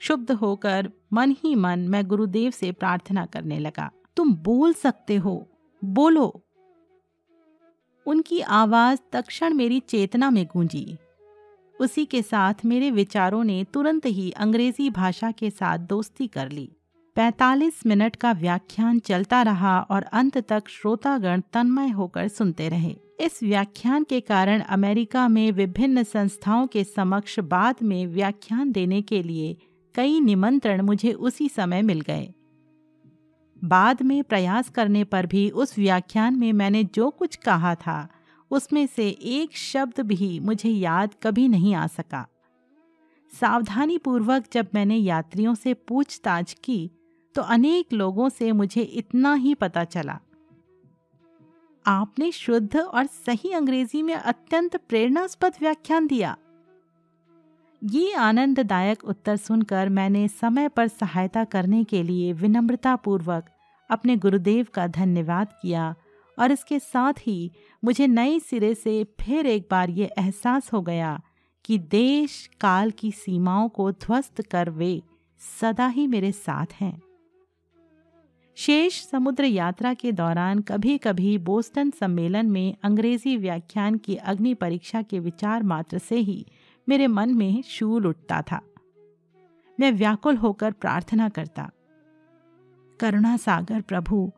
शुद्ध 0.00 0.30
होकर 0.30 0.90
मन 1.12 1.34
ही 1.44 1.54
मन 1.54 1.88
मैं 1.88 2.06
गुरुदेव 2.06 2.50
से 2.50 2.72
प्रार्थना 2.72 3.26
करने 3.26 3.58
लगा, 3.58 3.90
तुम 4.16 4.34
बोल 4.34 4.74
सकते 4.74 5.16
हो, 5.16 5.46
बोलो। 5.82 6.42
उनकी 8.06 8.40
आवाज़ 8.40 9.00
तक्षण 9.12 9.54
मेरी 9.54 9.80
चेतना 9.80 10.30
में 10.30 10.44
गूंजी। 10.46 10.96
उसी 11.80 12.04
के 12.04 12.22
साथ 12.22 12.64
मेरे 12.64 12.90
विचारों 12.90 13.44
ने 13.44 13.64
तुरंत 13.64 14.06
ही 14.06 14.30
अंग्रेज़ी 14.30 14.90
भाषा 14.90 15.30
के 15.30 15.50
साथ 15.50 15.78
दोस्ती 15.78 16.26
कर 16.26 16.50
ली। 16.50 16.75
45 17.16 17.86
मिनट 17.86 18.16
का 18.16 18.32
व्याख्यान 18.32 18.98
चलता 18.98 19.42
रहा 19.42 19.80
और 19.80 20.02
अंत 20.02 20.38
तक 20.38 20.68
श्रोतागण 20.68 21.40
तन्मय 21.52 21.88
होकर 21.88 22.28
सुनते 22.28 22.68
रहे। 22.68 22.96
इस 23.20 23.42
व्याख्यान 23.42 24.04
के 24.04 24.20
कारण 24.20 24.60
अमेरिका 24.60 25.28
में 25.28 25.52
विभिन्न 25.52 26.02
संस्थाओं 26.02 26.66
के 26.66 26.84
समक्ष 26.84 27.40
बाद 27.40 27.76
में 27.82 28.06
व्याख्यान 28.06 28.72
देने 28.72 29.02
के 29.02 29.22
लिए 29.22 29.56
कई 29.94 30.20
निमंत्रण 30.20 30.80
मुझे 30.80 31.12
उसी 31.12 31.48
समय 31.48 31.82
मिल 31.82 32.00
गए। 32.00 32.34
बाद 33.64 34.02
में 34.02 34.24
प्रयास 34.24 34.68
करने 34.68 35.04
पर 35.04 35.26
भी 35.26 35.50
उस 35.50 35.78
व्याख्यान 35.78 36.34
में 36.34 36.52
मैंने 36.52 36.84
जो 36.84 37.10
कुछ 37.10 37.36
कहा 37.36 37.74
था, 37.74 38.08
उसमें 38.50 38.86
से 38.86 39.08
एक 39.08 39.56
शब्द 39.56 40.00
भी 40.00 40.40
मुझे 40.40 40.70
याद 40.70 41.14
कभी 41.22 41.48
नहीं 41.48 41.74
आ 41.74 41.86
सका। 41.86 42.26
सावधानी 43.40 43.98
पूर्वक 43.98 44.44
जब 44.52 44.66
मैंने 44.74 44.96
यात्रियों 44.96 45.54
से 45.54 45.74
पूछताछ 45.74 46.56
की 46.64 46.90
तो 47.36 47.42
अनेक 47.42 47.92
लोगों 47.92 48.28
से 48.28 48.52
मुझे 48.52 48.82
इतना 48.82 49.34
ही 49.34 49.54
पता 49.54 49.84
चला। 49.84 50.18
आपने 51.86 52.32
शुद्ध 52.32 52.76
और 52.76 53.06
सही 53.06 53.52
अंग्रेज़ी 53.52 54.02
में 54.02 54.14
अत्यंत 54.14 54.76
प्रेरणास्पद 54.76 55.54
व्याख्यान 55.60 56.06
दिया। 56.06 56.36
ये 57.82 58.12
आनंददायक 58.12 59.04
उत्तर 59.04 59.36
सुनकर 59.36 59.88
मैंने 59.88 60.28
समय 60.28 60.68
पर 60.68 60.88
सहायता 60.88 61.44
करने 61.44 61.84
के 61.84 62.02
लिए 62.02 62.32
विनम्रतापूर्वक 62.32 63.50
अपने 63.90 64.16
गुरुदेव 64.16 64.66
का 64.74 64.86
धन्यवाद 64.86 65.52
किया 65.62 65.94
और 66.38 66.52
इसके 66.52 66.78
साथ 66.78 67.12
ही 67.20 67.50
मुझे 67.84 68.06
नए 68.06 68.38
सिरे 68.38 68.74
से 68.74 69.04
फिर 69.20 69.46
एक 69.46 69.68
बार 69.70 69.90
ये 69.90 70.10
एहसास 70.18 70.72
हो 70.72 70.82
गया 70.82 71.20
कि 71.64 71.78
देश 71.78 72.50
काल 72.60 72.90
की 72.90 73.12
सीमाओं 73.12 73.68
को 73.68 73.92
ध्वस्त 73.92 74.42
कर 74.42 74.70
वे 74.70 75.02
सदा 75.60 75.86
ही 75.86 76.06
मेरे 76.06 76.32
साथ 76.32 76.66
हैं। 76.80 77.05
शेष 78.56 79.00
समुद्र 79.06 79.44
यात्रा 79.44 79.94
के 79.94 80.12
दौरान 80.12 80.60
कभी 80.60 80.98
कभी 80.98 81.36
बोस्टन 81.38 81.90
सम्मेलन 81.90 82.46
में 82.46 82.76
अंग्रेज़ी 82.82 83.36
व्याख्यान 83.36 83.96
की 83.96 84.16
अग्नि 84.16 84.54
परीक्षा 84.54 85.02
के 85.02 85.18
विचार 85.18 85.62
मात्र 85.62 85.98
से 85.98 86.16
ही 86.16 86.46
मेरे 86.88 87.06
मन 87.06 87.34
में 87.34 87.62
शूल 87.62 88.06
उठता 88.06 88.42
था। 88.42 88.60
मैं 89.80 89.92
व्याकुल 89.92 90.36
होकर 90.36 90.72
प्रार्थना 90.72 91.28
करता, 91.28 91.70
करुणा 93.00 93.36
सागर 93.36 93.80
प्रभु, 93.80 94.32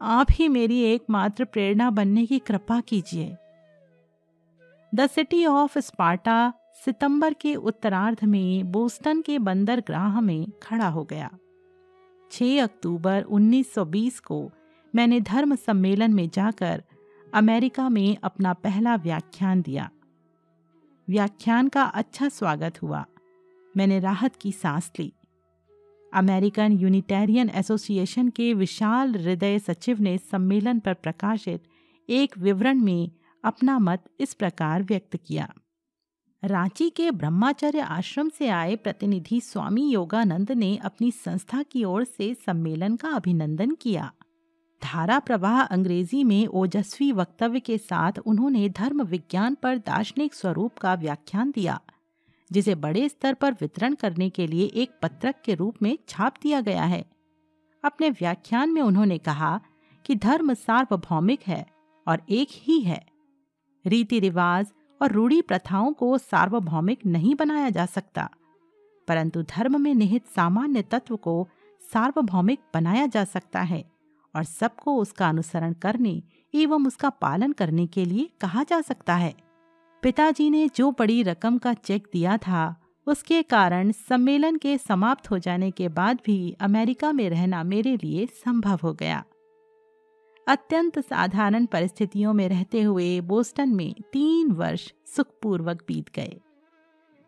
आप 0.00 0.26
ही 0.30 0.48
मेरी 0.48 0.80
एकमात्र 0.80 1.44
प्रेरणा 1.44 1.90
बनने 1.90 2.26
की 2.26 2.38
कृपा 2.38 2.80
कीजिए। 2.80 3.36
द 4.94 5.06
सिटी 5.06 5.44
ऑफ़ 5.46 5.78
स्पार्टा 5.78 6.52
सितंबर 6.84 7.34
के 7.34 7.54
उत्तरार्ध 7.54 8.24
में 8.24 8.72
बोस्टन 8.72 9.22
के 9.22 9.38
बंदरगाह 9.38 10.20
में 10.20 10.46
खड़ा 10.62 10.88
हो 10.88 11.04
गया। 11.04 11.30
6 12.32 12.58
अक्टूबर 12.58 13.22
1920 13.22 14.20
को 14.20 14.50
मैंने 14.94 15.20
धर्म 15.20 15.54
सम्मेलन 15.54 16.14
में 16.14 16.30
जाकर 16.30 16.84
अमेरिका 17.34 17.88
में 17.88 18.16
अपना 18.22 18.52
पहला 18.52 18.96
व्याख्यान 18.96 19.62
दिया। 19.62 19.90
व्याख्यान 21.08 21.68
का 21.68 21.82
अच्छा 21.82 22.28
स्वागत 22.28 22.82
हुआ। 22.82 23.06
मैंने 23.76 23.98
राहत 23.98 24.36
की 24.36 24.52
सांस 24.52 24.92
ली। 24.98 25.12
अमेरिकन 26.14 26.72
यूनिटेरियन 26.72 27.50
एसोसिएशन 27.54 28.28
के 28.28 28.54
विशाल 28.54 29.14
हृदय 29.14 29.58
सचिव 29.58 30.00
ने 30.00 30.18
सम्मेलन 30.18 30.78
पर 30.78 30.94
प्रकाशित 30.94 31.64
एक 32.10 32.38
विवरण 32.38 32.80
में 32.80 33.10
अपना 33.44 33.78
मत 33.78 34.04
इस 34.20 34.34
प्रकार 34.34 34.82
व्यक्त 34.82 35.16
किया। 35.16 35.54
रांची 36.42 36.88
के 36.90 37.10
ब्रह्माचर्य 37.10 37.80
आश्रम 37.80 38.28
से 38.28 38.48
आए 38.48 38.76
प्रतिनिधि 38.76 39.40
स्वामी 39.40 39.82
योगानंद 39.90 40.50
ने 40.52 40.76
अपनी 40.76 41.10
संस्था 41.10 41.62
की 41.62 41.84
ओर 41.84 42.04
से 42.04 42.32
सम्मेलन 42.46 42.96
का 42.96 43.08
अभिनंदन 43.08 43.74
किया। 43.74 44.10
धारा 44.82 45.18
प्रवाह 45.18 45.60
अंग्रेज़ी 45.60 46.24
में 46.24 46.46
ओजस्वी 46.46 47.10
वक्तव्य 47.12 47.60
के 47.60 47.78
साथ 47.78 48.18
उन्होंने 48.26 48.68
धर्म 48.68 49.02
विज्ञान 49.02 49.54
पर 49.54 49.78
दार्शनिक 49.78 50.34
स्वरूप 50.34 50.78
का 50.78 50.94
व्याख्यान 50.94 51.50
दिया, 51.50 51.80
जिसे 52.50 52.74
बड़े 52.74 53.08
स्तर 53.08 53.34
पर 53.34 53.52
वितरण 53.52 53.94
करने 53.94 54.30
के 54.30 54.46
लिए 54.46 54.66
एक 54.66 54.98
पत्रक 55.02 55.42
के 55.44 55.54
रूप 55.54 55.82
में 55.82 55.96
छाप 56.08 56.34
दिया 56.42 56.60
गया 56.60 56.84
है। 56.84 57.04
अपने 57.84 58.10
व्याख्यान 58.10 58.70
में 58.70 58.82
उन्होंने 58.82 59.18
कहा 59.18 59.58
कि 60.04 60.14
धर्म 60.16 60.54
सार्वभौमिक 60.56 61.40
है 61.46 61.64
और 62.06 62.22
एक 62.30 62.48
ही 62.52 62.80
है। 62.80 63.04
रीति 63.84 64.20
रिवाज 64.20 64.72
और 65.02 65.12
रूढ़ी 65.12 65.42
प्रथाओं 65.42 65.92
को 65.92 66.18
सार्वभौमिक 66.18 67.06
नहीं 67.06 67.34
बनाया 67.34 67.70
जा 67.70 67.86
सकता। 67.86 68.30
परंतु 69.08 69.42
धर्म 69.42 69.80
में 69.80 69.94
निहित 69.94 70.26
सामान्य 70.26 70.82
तत्व 70.82 71.16
को 71.16 71.48
सार्वभौमिक 71.92 72.60
बनाया 72.74 73.06
जा 73.06 73.24
सकता 73.24 73.60
है 73.60 73.90
और 74.36 74.44
सबको 74.44 74.96
उसका 74.96 75.28
अनुसरण 75.28 75.72
करने 75.72 76.22
एवं 76.54 76.86
उसका 76.86 77.10
पालन 77.10 77.52
करने 77.52 77.86
के 77.86 78.04
लिए 78.04 78.30
कहा 78.40 78.62
जा 78.62 78.80
सकता 78.80 79.14
है। 79.14 79.34
पिताजी 80.02 80.50
ने 80.50 80.68
जो 80.68 80.90
बड़ी 80.90 81.22
रकम 81.22 81.58
का 81.58 81.74
चेक 81.74 82.08
दिया 82.12 82.36
था, 82.36 82.76
उसके 83.06 83.42
कारण 83.42 83.92
सम्मेलन 83.92 84.56
के 84.56 84.78
समाप्त 84.78 85.30
हो 85.30 85.38
जाने 85.38 85.70
के 85.70 85.88
बाद 85.88 86.18
भी 86.26 86.56
अमेरिका 86.60 87.12
में 87.12 87.30
रहना 87.30 87.62
मेरे 87.62 87.96
लिए 87.96 88.26
संभव 88.26 88.78
हो 88.82 88.94
गया। 88.94 89.24
अत्यंत 90.46 90.98
साधारण 90.98 91.66
परिस्थितियों 91.66 92.32
में 92.32 92.48
रहते 92.48 92.82
हुए 92.82 93.20
बोस्टन 93.20 93.68
में 93.68 93.94
तीन 94.12 94.50
वर्ष 94.52 94.92
सुखपूर्वक 95.06 95.82
बीत 95.88 96.08
गए। 96.14 96.40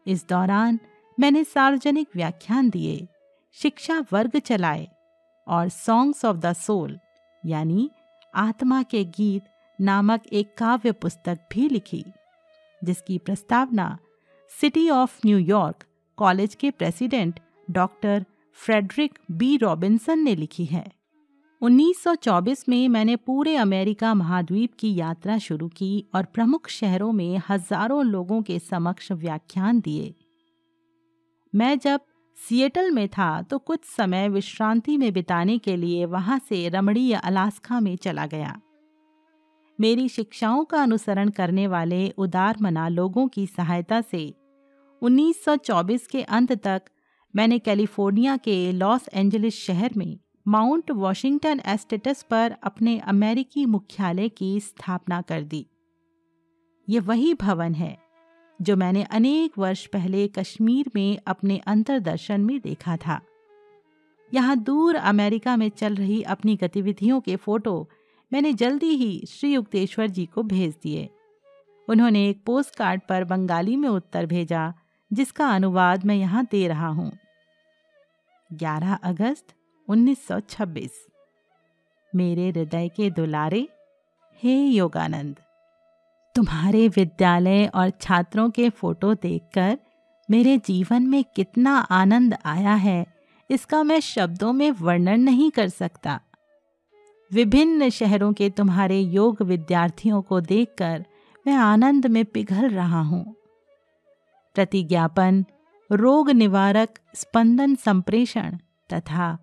इस 0.07 0.27
दौरान 0.29 0.79
मैंने 1.19 1.45
सार्वजनिक 1.45 2.09
व्याख्यान 2.17 2.71
दिए, 2.71 3.07
शिक्षा 3.57 3.99
वर्ग 4.13 4.39
चलाए 4.39 4.89
और 5.47 5.69
सॉन्ग्स 5.69 6.25
ऑफ़ 6.25 6.37
द 6.37 6.53
सोल 6.53 6.99
यानी 7.43 7.91
आत्मा 8.35 8.83
के 8.83 9.05
गीत 9.05 9.45
नामक 9.79 10.27
एक 10.33 10.55
काव्य 10.59 10.93
पुस्तक 10.93 11.39
भी 11.53 11.69
लिखी, 11.69 12.05
जिसकी 12.83 13.19
प्रस्तावना 13.19 13.97
City 14.51 14.89
of 14.91 15.21
New York 15.27 15.85
College 16.19 16.55
के 16.55 16.71
president 16.71 17.41
doctor 17.71 18.25
Frederick 18.59 19.19
B 19.31 19.57
Robinson 19.57 20.19
ने 20.19 20.35
लिखी 20.37 20.65
है। 20.65 20.85
1924 21.65 22.65
में 22.69 22.89
मैंने 22.89 23.15
पूरे 23.17 23.55
अमेरिका 23.57 24.13
महाद्वीप 24.15 24.73
की 24.79 24.95
यात्रा 24.95 25.37
शुरू 25.39 25.69
की 25.69 26.05
और 26.15 26.25
प्रमुख 26.25 26.69
शहरों 26.69 27.13
में 27.13 27.41
हज़ारों 27.49 28.05
लोगों 28.05 28.41
के 28.43 28.59
समक्ष 28.59 29.11
व्याख्यान 29.13 29.81
दिए। 29.81 30.15
मैं 31.53 31.79
जब 31.79 32.01
सिएटल 32.37 32.91
में 32.91 33.09
था 33.09 33.31
तो 33.43 33.59
कुछ 33.59 33.85
समय 33.87 34.29
विश्रांति 34.29 34.97
में 34.97 35.13
बिताने 35.13 35.57
के 35.59 35.77
लिए 35.77 36.05
वहाँ 36.07 36.39
से 36.49 36.69
रमणीय 36.69 37.15
अलास्का 37.15 37.79
में 37.81 37.97
चला 37.97 38.27
गया। 38.27 38.55
मेरी 39.79 40.09
शिक्षाओं 40.09 40.65
का 40.65 40.83
अनुसरण 40.83 41.31
करने 41.31 41.67
वाले 41.67 42.09
उदार 42.19 42.57
मना 42.61 42.89
लोगों 42.89 43.27
की 43.29 43.47
सहायता 43.47 44.01
से 44.01 44.23
1924 45.03 46.07
के 46.07 46.23
अंत 46.23 46.53
तक 46.53 46.91
मैंने 47.35 47.59
कैलिफ़ोर्निया 47.59 48.37
के 48.37 48.73
लॉस 48.73 49.09
एंजलिस 49.15 49.65
शहर 49.67 49.95
में 49.97 50.19
माउंट 50.47 50.91
वॉशिंगटन 50.91 51.61
एस्टेटस 51.67 52.23
पर 52.23 52.55
अपने 52.63 52.99
अमेरिकी 52.99 53.65
मुख्यालय 53.67 54.29
की 54.29 54.59
स्थापना 54.61 55.21
कर 55.23 55.43
दी। 55.43 55.67
ये 56.89 57.01
वही 57.01 57.33
भवन 57.35 57.75
है, 57.75 57.97
जो 58.61 58.77
मैंने 58.77 59.03
अनेक 59.03 59.59
वर्ष 59.59 59.87
पहले 59.87 60.27
कश्मीर 60.29 60.91
में 60.97 61.19
अपने 61.27 61.57
अंतरदर्शन 61.67 62.41
में 62.41 62.61
देखा 62.61 62.97
था। 62.97 63.21
यहाँ 64.33 64.57
दूर 64.57 64.97
अमेरिका 64.97 65.57
में 65.57 65.69
चल 65.69 65.95
रही 65.95 66.23
अपनी 66.23 66.57
गतिविधियों 66.57 67.21
के 67.21 67.37
फ़ोटो 67.37 67.89
मैंने 68.33 68.53
जल्दी 68.53 68.95
ही 68.97 69.27
श्री 69.29 69.53
युक्तेश्वर 69.55 70.07
जी 70.07 70.27
को 70.27 70.43
भेज 70.43 70.77
दिए। 70.83 71.09
उन्होंने 71.89 72.29
एक 72.29 72.45
पोस्ट 72.47 72.77
कार्ड 72.77 73.01
पर 73.09 73.25
बंगाली 73.25 73.77
में 73.77 73.89
उत्तर 73.89 74.27
भेजा, 74.27 74.73
जिसका 75.11 75.49
अनुवाद 75.49 76.05
मैं 76.05 76.17
यहाँ 76.17 76.47
दे 76.51 76.67
रहा 76.69 76.89
हूँ। 76.89 77.11
11 78.51 78.99
अगस्त 79.05 79.55
1926 79.89 80.91
मेरे 82.13 82.49
हृदय 82.51 82.89
के 82.89 83.11
दुलारे, 83.11 83.69
हे 84.43 84.55
योगानंद, 84.67 85.37
तुम्हारे 86.35 86.89
विद्यालय 86.89 87.67
और 87.75 87.91
छात्रों 87.91 88.51
के 88.51 88.71
फ़ोटो 88.71 89.15
देखकर 89.15 89.79
मेरे 90.29 90.57
जीवन 90.59 91.03
में 91.03 91.25
कितना 91.37 91.77
आनंद 91.77 92.37
आया 92.45 92.75
है, 92.75 93.07
इसका 93.51 93.83
मैं 93.83 94.01
शब्दों 94.01 94.53
में 94.53 94.71
वर्णन 94.71 95.21
नहीं 95.21 95.51
कर 95.51 95.69
सकता। 95.69 96.21
विभिन्न 97.31 97.89
शहरों 97.91 98.33
के 98.33 98.51
तुम्हारे 98.51 99.01
योग 99.01 99.43
विद्यार्थियों 99.43 100.23
को 100.23 100.41
देखकर 100.41 101.05
मैं 101.47 101.55
आनंद 101.55 102.07
में 102.07 102.25
पिघल 102.25 102.69
रहा 102.71 103.01
हूँ। 103.01 103.25
प्रतिज्ञापन, 104.55 105.45
रोग 105.91 106.31
निवारक 106.31 106.99
स्पंदन 107.15 107.75
संप्रेषण 107.75 108.57
तथा 108.93 109.39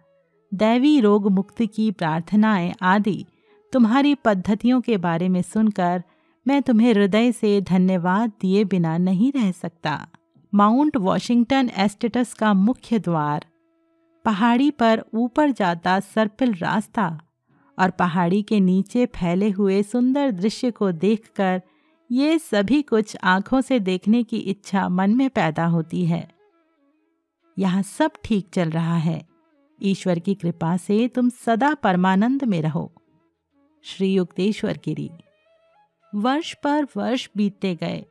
दैवी 0.54 1.00
रोग 1.00 1.32
मुक्ति 1.32 1.68
की 1.68 1.92
प्रार्थनाएँ 1.92 2.74
आदि 2.82 3.26
तुम्हारी 3.74 4.16
पद्धतियों 4.16 4.82
के 4.82 4.98
बारे 4.98 5.30
में 5.30 5.42
सुनकर 5.42 6.04
मैं 6.48 6.62
तुम्हें 6.62 6.94
हृदय 6.94 7.32
से 7.32 7.62
धन्यवाद 7.62 8.32
दिए 8.42 8.64
बिना 8.64 8.98
नहीं 8.98 9.32
रह 9.32 9.52
सकता। 9.52 10.08
माउंट 10.54 10.98
वॉशिंगटन 10.98 11.72
एस्टेटस 11.78 12.34
का 12.34 12.54
मुख्य 12.54 13.00
द्वार। 13.00 13.46
पहाड़ी 14.26 14.72
पर 14.72 15.04
ऊपर 15.14 15.52
जाता 15.52 16.00
सर्पिल 16.00 16.54
रास्ता 16.54 17.22
और 17.80 17.90
पहाड़ी 17.90 18.42
के 18.42 18.60
नीचे 18.60 19.06
फैले 19.06 19.50
हुए 19.50 19.84
सुंदर 19.84 20.32
दृश्य 20.32 20.72
को 20.72 20.92
देखकर 20.92 21.62
ये 22.12 22.40
सभी 22.40 22.82
कुछ 22.82 23.18
आँखों 23.24 23.62
से 23.62 23.80
देखने 23.80 24.24
की 24.24 24.38
इच्छा 24.38 24.90
मन 24.90 25.16
में 25.16 25.30
पैदा 25.30 25.66
होती 25.66 26.06
है। 26.06 26.28
यहाँ 27.60 27.82
सब 27.82 28.12
ठीक 28.24 28.50
चल 28.54 28.70
रहा 28.70 28.98
है। 28.98 29.31
ईश्वर 29.84 30.20
की 30.20 30.36
कृपा 30.36 30.78
से 30.78 31.08
तुम 31.08 31.30
सदा 31.30 31.74
परमानंद 31.74 32.44
में 32.44 32.62
रहो। 32.62 32.92
श्री 33.84 34.14
युक्तेश्वर 34.14 34.80
गिरी 34.86 35.10
वर्ष 36.16 36.54
पर 36.54 36.88
वर्ष 36.98 37.30
बीतते 37.38 37.76
गए। 37.76 38.06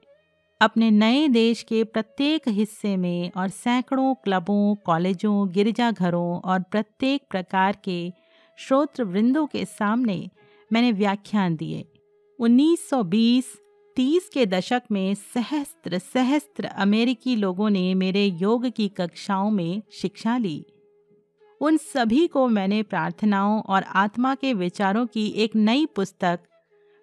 अपने 0.60 0.90
नए 0.90 1.28
देश 1.28 1.62
के 1.62 1.84
प्रत्येक 1.84 2.48
हिस्से 2.48 2.96
में 2.96 3.30
और 3.36 3.48
सैकड़ों 3.48 4.14
क्लबों, 4.14 4.74
कॉलेजों, 4.74 5.52
गिरजाघरों 5.52 6.40
और 6.40 6.62
प्रत्येक 6.62 7.22
प्रकार 7.30 7.76
के 7.84 8.12
श्रोत्र 8.58 9.04
वृंदों 9.04 9.46
के 9.46 9.64
सामने 9.64 10.30
मैंने 10.72 10.92
व्याख्यान 10.92 11.56
दिए। 11.56 11.84
1920-30 12.38 14.28
के 14.28 14.46
दशक 14.46 14.82
में 14.90 15.14
सहस्त्र 15.14 15.98
सहस्त्र 15.98 16.64
अमेरिकी 16.64 17.36
लोगों 17.36 17.70
ने 17.70 17.94
मेरे 17.94 18.26
योग 18.26 18.70
की 18.70 18.88
कक्षाओं 18.88 19.50
में 19.50 19.82
शिक्षा 19.92 20.36
ली। 20.38 20.66
उन 21.60 21.76
सभी 21.76 22.26
को 22.26 22.46
मैंने 22.48 22.82
प्रार्थनाओं 22.82 23.60
और 23.62 23.82
आत्मा 23.82 24.34
के 24.34 24.52
विचारों 24.54 25.06
की 25.06 25.26
एक 25.36 25.56
नई 25.56 25.86
पुस्तक 25.86 26.40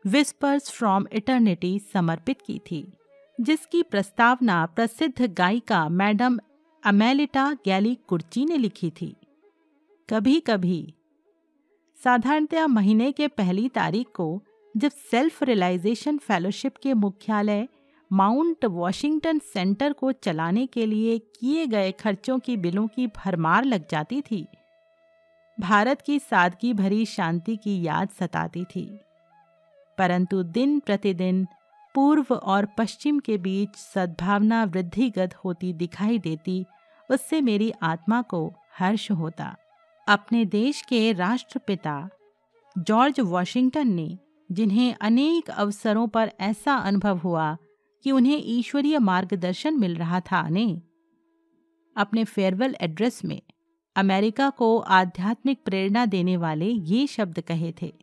विस्पर्स 0.05 0.71
फ्रॉम 0.71 1.05
इटर्निटी 1.13 1.79
समर्पित 1.93 2.41
की 2.41 2.59
थी, 2.59 2.93
जिसकी 3.41 3.83
प्रस्तावना 3.83 4.65
प्रसिद्ध 4.65 5.33
गायिका 5.33 5.87
मैडम 5.89 6.39
अमेलिटा 6.83 7.51
गैली 7.65 7.97
कुर्ची 8.07 8.45
ने 8.45 8.57
लिखी 8.57 8.89
थी। 9.01 9.15
कभी 10.09 10.39
कभी 10.39 10.93
साधारणतया 12.03 12.67
महीने 12.67 13.11
के 13.11 13.27
पहली 13.27 13.69
तारीख 13.69 14.07
को, 14.15 14.41
जब 14.77 14.91
सेल्फ 15.11 15.43
रियलाइजेशन 15.43 16.17
फेलोशिप 16.17 16.77
के 16.77 16.93
मुख्यालय 16.93 17.67
माउंट 18.13 18.65
वॉशिंगटन 18.65 19.39
सेंटर 19.39 19.93
को 19.93 20.11
चलाने 20.11 20.65
के 20.65 20.85
लिए 20.85 21.19
किए 21.19 21.67
गए 21.67 21.91
खर्चों 21.91 22.39
की 22.39 22.57
बिलों 22.57 22.87
की 22.87 23.07
भरमार 23.07 23.63
लग 23.63 23.85
जाती 23.91 24.21
थी। 24.21 24.47
भारत 25.59 26.01
की 26.01 26.19
सादगी 26.19 26.73
भरी 26.73 27.05
शांति 27.05 27.57
की 27.57 27.83
याद 27.83 28.09
सताती 28.09 28.63
थी। 28.63 28.99
परंतु 29.97 30.43
दिन 30.43 30.79
प्रतिदिन 30.79 31.47
पूर्व 31.95 32.35
और 32.35 32.65
पश्चिम 32.65 33.19
के 33.19 33.37
बीच 33.37 33.75
सद्भावना 33.75 34.63
वृद्धिगत 34.63 35.35
होती 35.35 35.73
दिखाई 35.73 36.19
देती, 36.19 36.65
उससे 37.11 37.41
मेरी 37.41 37.73
आत्मा 37.81 38.21
को 38.21 38.53
हर्ष 38.79 39.11
होता। 39.11 39.55
अपने 40.07 40.45
देश 40.45 40.81
के 40.81 41.13
राष्ट्रपिता 41.13 42.09
जॉर्ज 42.77 43.19
वॉशिंगटन 43.19 43.87
ने 43.87 44.17
जिन्हें 44.51 44.95
अनेक 45.01 45.49
अवसरों 45.49 46.07
पर 46.07 46.31
ऐसा 46.39 46.75
अनुभव 46.75 47.17
हुआ 47.17 47.57
कि 48.07 48.11
उन्हें 48.11 48.41
ईश्वरीय 48.45 48.99
मार्गदर्शन 48.99 49.73
मिल 49.73 49.95
रहा 49.95 50.19
था 50.19 50.49
ने। 50.49 50.81
अपने 51.95 52.23
फेयरवेल 52.23 52.75
एड्रेस 52.81 53.25
में 53.25 53.41
अमेरिका 53.95 54.49
को 54.49 54.77
आध्यात्मिक 54.77 55.59
प्रेरणा 55.65 56.05
देने 56.05 56.37
वाले 56.37 56.65
ये 56.65 57.07
शब्द 57.07 57.39
कहे 57.39 57.73
थे। 57.81 57.93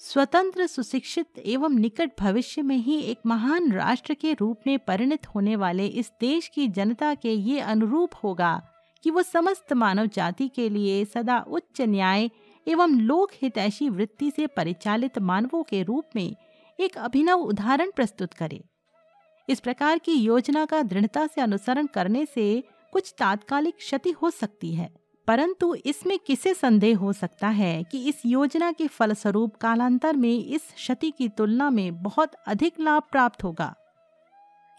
स्वतंत्र, 0.00 0.66
सुशिक्षित 0.66 1.38
एवं 1.38 1.70
निकट 1.70 2.10
भविष्य 2.20 2.62
में 2.62 2.76
ही 2.76 3.00
एक 3.00 3.18
महान 3.26 3.72
राष्ट्र 3.72 4.14
के 4.14 4.32
रूप 4.32 4.60
में 4.66 4.78
परिणत 4.78 5.26
होने 5.26 5.56
वाले 5.56 5.86
इस 5.86 6.12
देश 6.20 6.48
की 6.48 6.68
जनता 6.68 7.14
के 7.14 7.32
ये 7.32 7.60
अनुरूप 7.60 8.10
होगा 8.24 8.62
कि 9.04 9.10
वो 9.10 9.22
समस्त 9.22 9.72
मानव 9.72 10.06
जाति 10.06 10.48
के 10.48 10.68
लिए 10.68 11.04
सदा 11.04 11.38
उच्च 11.38 11.80
न्याय 11.80 12.30
एवं 12.68 13.00
लोक 13.00 13.30
हितैषी 13.42 13.88
वृत्ति 13.88 14.30
से 14.30 14.46
परिचालित 14.46 15.18
मानवों 15.18 15.62
के 15.62 15.82
रूप 15.82 16.04
में 16.16 16.34
एक 16.82 16.98
अभिनव 16.98 17.40
उदाहरण 17.40 17.90
प्रस्तुत 17.90 18.32
करे। 18.34 18.62
इस 19.48 19.60
प्रकार 19.60 19.98
की 19.98 20.12
योजना 20.12 20.64
का 20.64 20.82
दृढ़ता 20.82 21.26
से 21.26 21.40
अनुसरण 21.40 21.86
करने 21.86 22.24
से 22.26 22.62
कुछ 22.92 23.14
तात्कालिक 23.18 23.76
क्षति 23.76 24.10
हो 24.12 24.30
सकती 24.30 24.74
है, 24.74 24.90
परंतु 25.28 25.74
इसमें 25.74 26.18
किसे 26.18 26.54
संदेह 26.54 26.96
हो 26.98 27.12
सकता 27.12 27.48
है 27.48 27.82
कि 27.84 28.04
इस 28.08 28.22
योजना 28.26 28.70
के 28.72 28.86
फलस्वरूप 28.86 29.56
कालांतर 29.56 30.16
में 30.16 30.34
इस 30.34 30.72
क्षति 30.74 31.10
की 31.10 31.28
तुलना 31.28 31.70
में 31.70 32.02
बहुत 32.02 32.34
अधिक 32.46 32.80
लाभ 32.80 33.02
प्राप्त 33.10 33.44
होगा? 33.44 33.74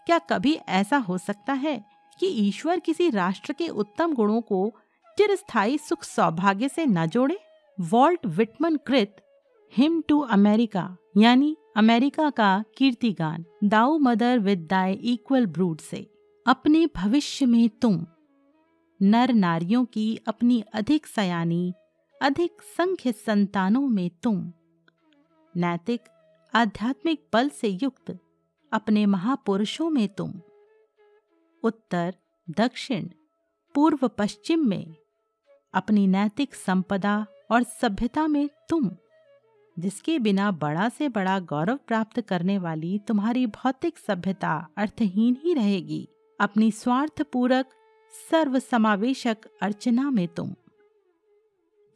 क्या 0.06 0.18
कभी 0.20 0.54
ऐसा 0.54 0.96
हो 0.98 1.18
सकता 1.18 1.52
है 1.52 1.84
कि 2.20 2.26
ईश्वर 2.38 2.80
किसी 2.80 3.10
राष्ट्र 3.10 3.52
के 3.52 3.68
उत्तम 3.68 4.14
गुणों 4.14 4.40
को 4.40 4.70
चिरस्थायी 5.18 5.78
सुख 5.78 6.04
सौभाग्य 6.04 6.68
से 6.68 6.86
न 6.86 7.06
जोड़े? 7.06 7.38
वॉल्ट 7.78 8.26
विटमन 8.26 8.76
कृत 8.76 9.16
हिम 9.76 10.00
टू 10.00 10.20
अमेरिका, 10.20 10.96
यानी 11.16 11.56
अमेरिका 11.76 12.30
का 12.30 12.64
कीर्तिगान, 12.76 13.44
thou 13.64 13.98
mother 13.98 14.38
with 14.38 14.66
thy 14.70 14.92
equal 14.92 15.46
brood 15.46 15.78
से। 15.78 16.10
अपने 16.46 16.88
भविष्य 16.96 17.46
में 17.46 17.68
तुम, 17.68 18.06
नर 19.02 19.32
नारियों 19.32 19.84
की 19.84 20.20
अपनी 20.28 20.60
अधिक 20.60 21.06
सयानी, 21.06 21.74
अधिक 22.22 22.52
संख्य 22.62 23.12
संतानों 23.12 23.88
में 23.88 24.10
तुम, 24.22 24.52
नैतिक, 25.56 26.00
आध्यात्मिक 26.54 27.26
बल 27.32 27.48
से 27.48 27.68
युक्त, 27.68 28.18
अपने 28.72 29.06
महापुरुषों 29.06 29.90
में 29.90 30.08
तुम। 30.08 30.34
उत्तर, 31.62 32.14
दक्षिण, 32.50 33.08
पूर्व 33.74 34.08
पश्चिम 34.08 34.68
में, 34.68 34.94
अपनी 35.74 36.06
नैतिक 36.06 36.54
संपदा 36.54 37.26
और 37.50 37.62
सभ्यता 37.62 38.26
में 38.26 38.48
तुम। 38.68 38.90
जिसके 39.78 40.18
बिना 40.18 40.50
बड़ा 40.50 40.88
से 40.88 41.08
बड़ा 41.08 41.38
गौरव 41.38 41.78
प्राप्त 41.86 42.20
करने 42.20 42.58
वाली 42.58 42.98
तुम्हारी 42.98 43.46
भौतिक 43.46 43.98
सभ्यता 43.98 44.68
अर्थहीन 44.76 45.36
ही 45.44 45.54
रहेगी। 45.54 46.08
अपनी 46.40 46.70
स्वार्थ 46.70 47.22
पूरक 47.22 47.66
सर्व 48.30 48.58
समावेशक 48.58 49.36
अर्चना 49.62 50.10
में 50.10 50.28
तुम। 50.28 50.54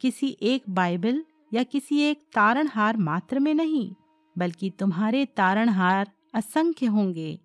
किसी 0.01 0.37
एक 0.41 0.63
बाइबल 0.69 1.23
या 1.53 1.63
किसी 1.63 1.99
एक 1.99 2.17
तारणहार 2.17 2.97
मात्र 2.97 3.39
में 3.39 3.53
नहीं, 3.53 3.95
बल्कि 4.37 4.69
तुम्हारे 4.69 5.25
तारणहार 5.25 6.11
असंख्य 6.33 6.85
होंगे, 6.85 7.39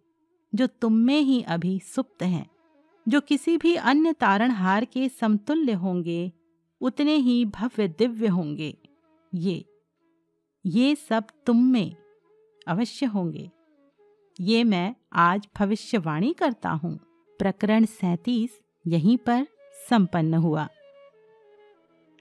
जो 0.54 0.66
तुम 0.66 0.92
में 0.92 1.20
ही 1.20 1.42
अभी 1.42 1.78
सुप्त 1.78 2.22
हैं। 2.22 2.50
जो 3.08 3.20
किसी 3.20 3.56
भी 3.56 3.74
अन्य 3.74 4.12
तारणहार 4.12 4.84
के 4.84 5.08
समतुल्य 5.08 5.72
होंगे, 5.72 6.32
उतने 6.80 7.14
ही 7.14 7.44
भव्य 7.44 7.88
दिव्य 7.88 8.26
होंगे। 8.26 8.78
ये 9.34 9.64
ये 10.66 10.94
सब 10.94 11.24
तुम 11.46 11.64
में 11.64 11.96
अवश्य 12.66 13.06
होंगे। 13.06 13.50
ये 14.40 14.64
मैं 14.64 14.94
आज 15.12 15.48
भविष्यवाणी 15.58 16.32
करता 16.32 16.70
हूँ। 16.70 17.00
प्रकरण 17.38 17.84
सैतीस, 17.84 18.60
यहीं 18.86 19.18
पर 19.18 19.46
संपन्न 19.90 20.34
हुआ। 20.34 20.68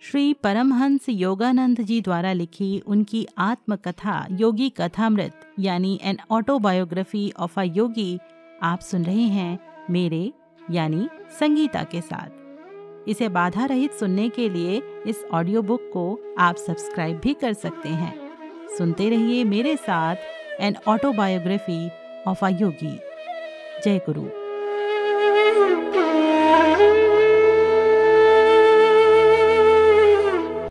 श्री 0.01 0.33
परमहंस 0.33 1.09
योगानंद 1.09 1.81
जी 1.81 2.01
द्वारा 2.01 2.33
लिखी 2.33 2.79
उनकी 2.79 3.27
आत्मकथा, 3.37 4.27
योगी 4.31 4.69
कथामृत, 4.69 5.53
यानी 5.59 5.99
an 6.03 6.17
autobiography 6.31 7.31
of 7.39 7.59
a 7.59 7.63
yogi 7.63 8.19
आप 8.61 8.79
सुन 8.79 9.03
रहे 9.03 9.23
हैं 9.23 9.59
मेरे, 9.89 10.33
यानी 10.71 11.09
संगीता 11.39 11.83
के 11.83 12.01
साथ। 12.01 12.29
इसे 13.09 13.29
बाधा 13.29 13.65
रहित 13.65 13.91
सुनने 13.91 14.29
के 14.29 14.49
लिए 14.49 14.81
इस 15.07 15.25
ऑडियो 15.33 15.61
बुक 15.61 15.81
को 15.81 16.35
आप 16.37 16.55
सब्सक्राइब 16.55 17.19
भी 17.19 17.33
कर 17.33 17.53
सकते 17.53 17.89
हैं। 17.89 18.22
सुनते 18.77 19.09
रहिए 19.09 19.43
मेरे 19.43 19.75
साथ 19.77 20.61
an 20.61 20.75
autobiography 20.87 21.81
of 22.27 22.45
a 22.45 22.49
yogi 22.61 22.99
जय 23.83 23.99
गुरु। 24.05 24.42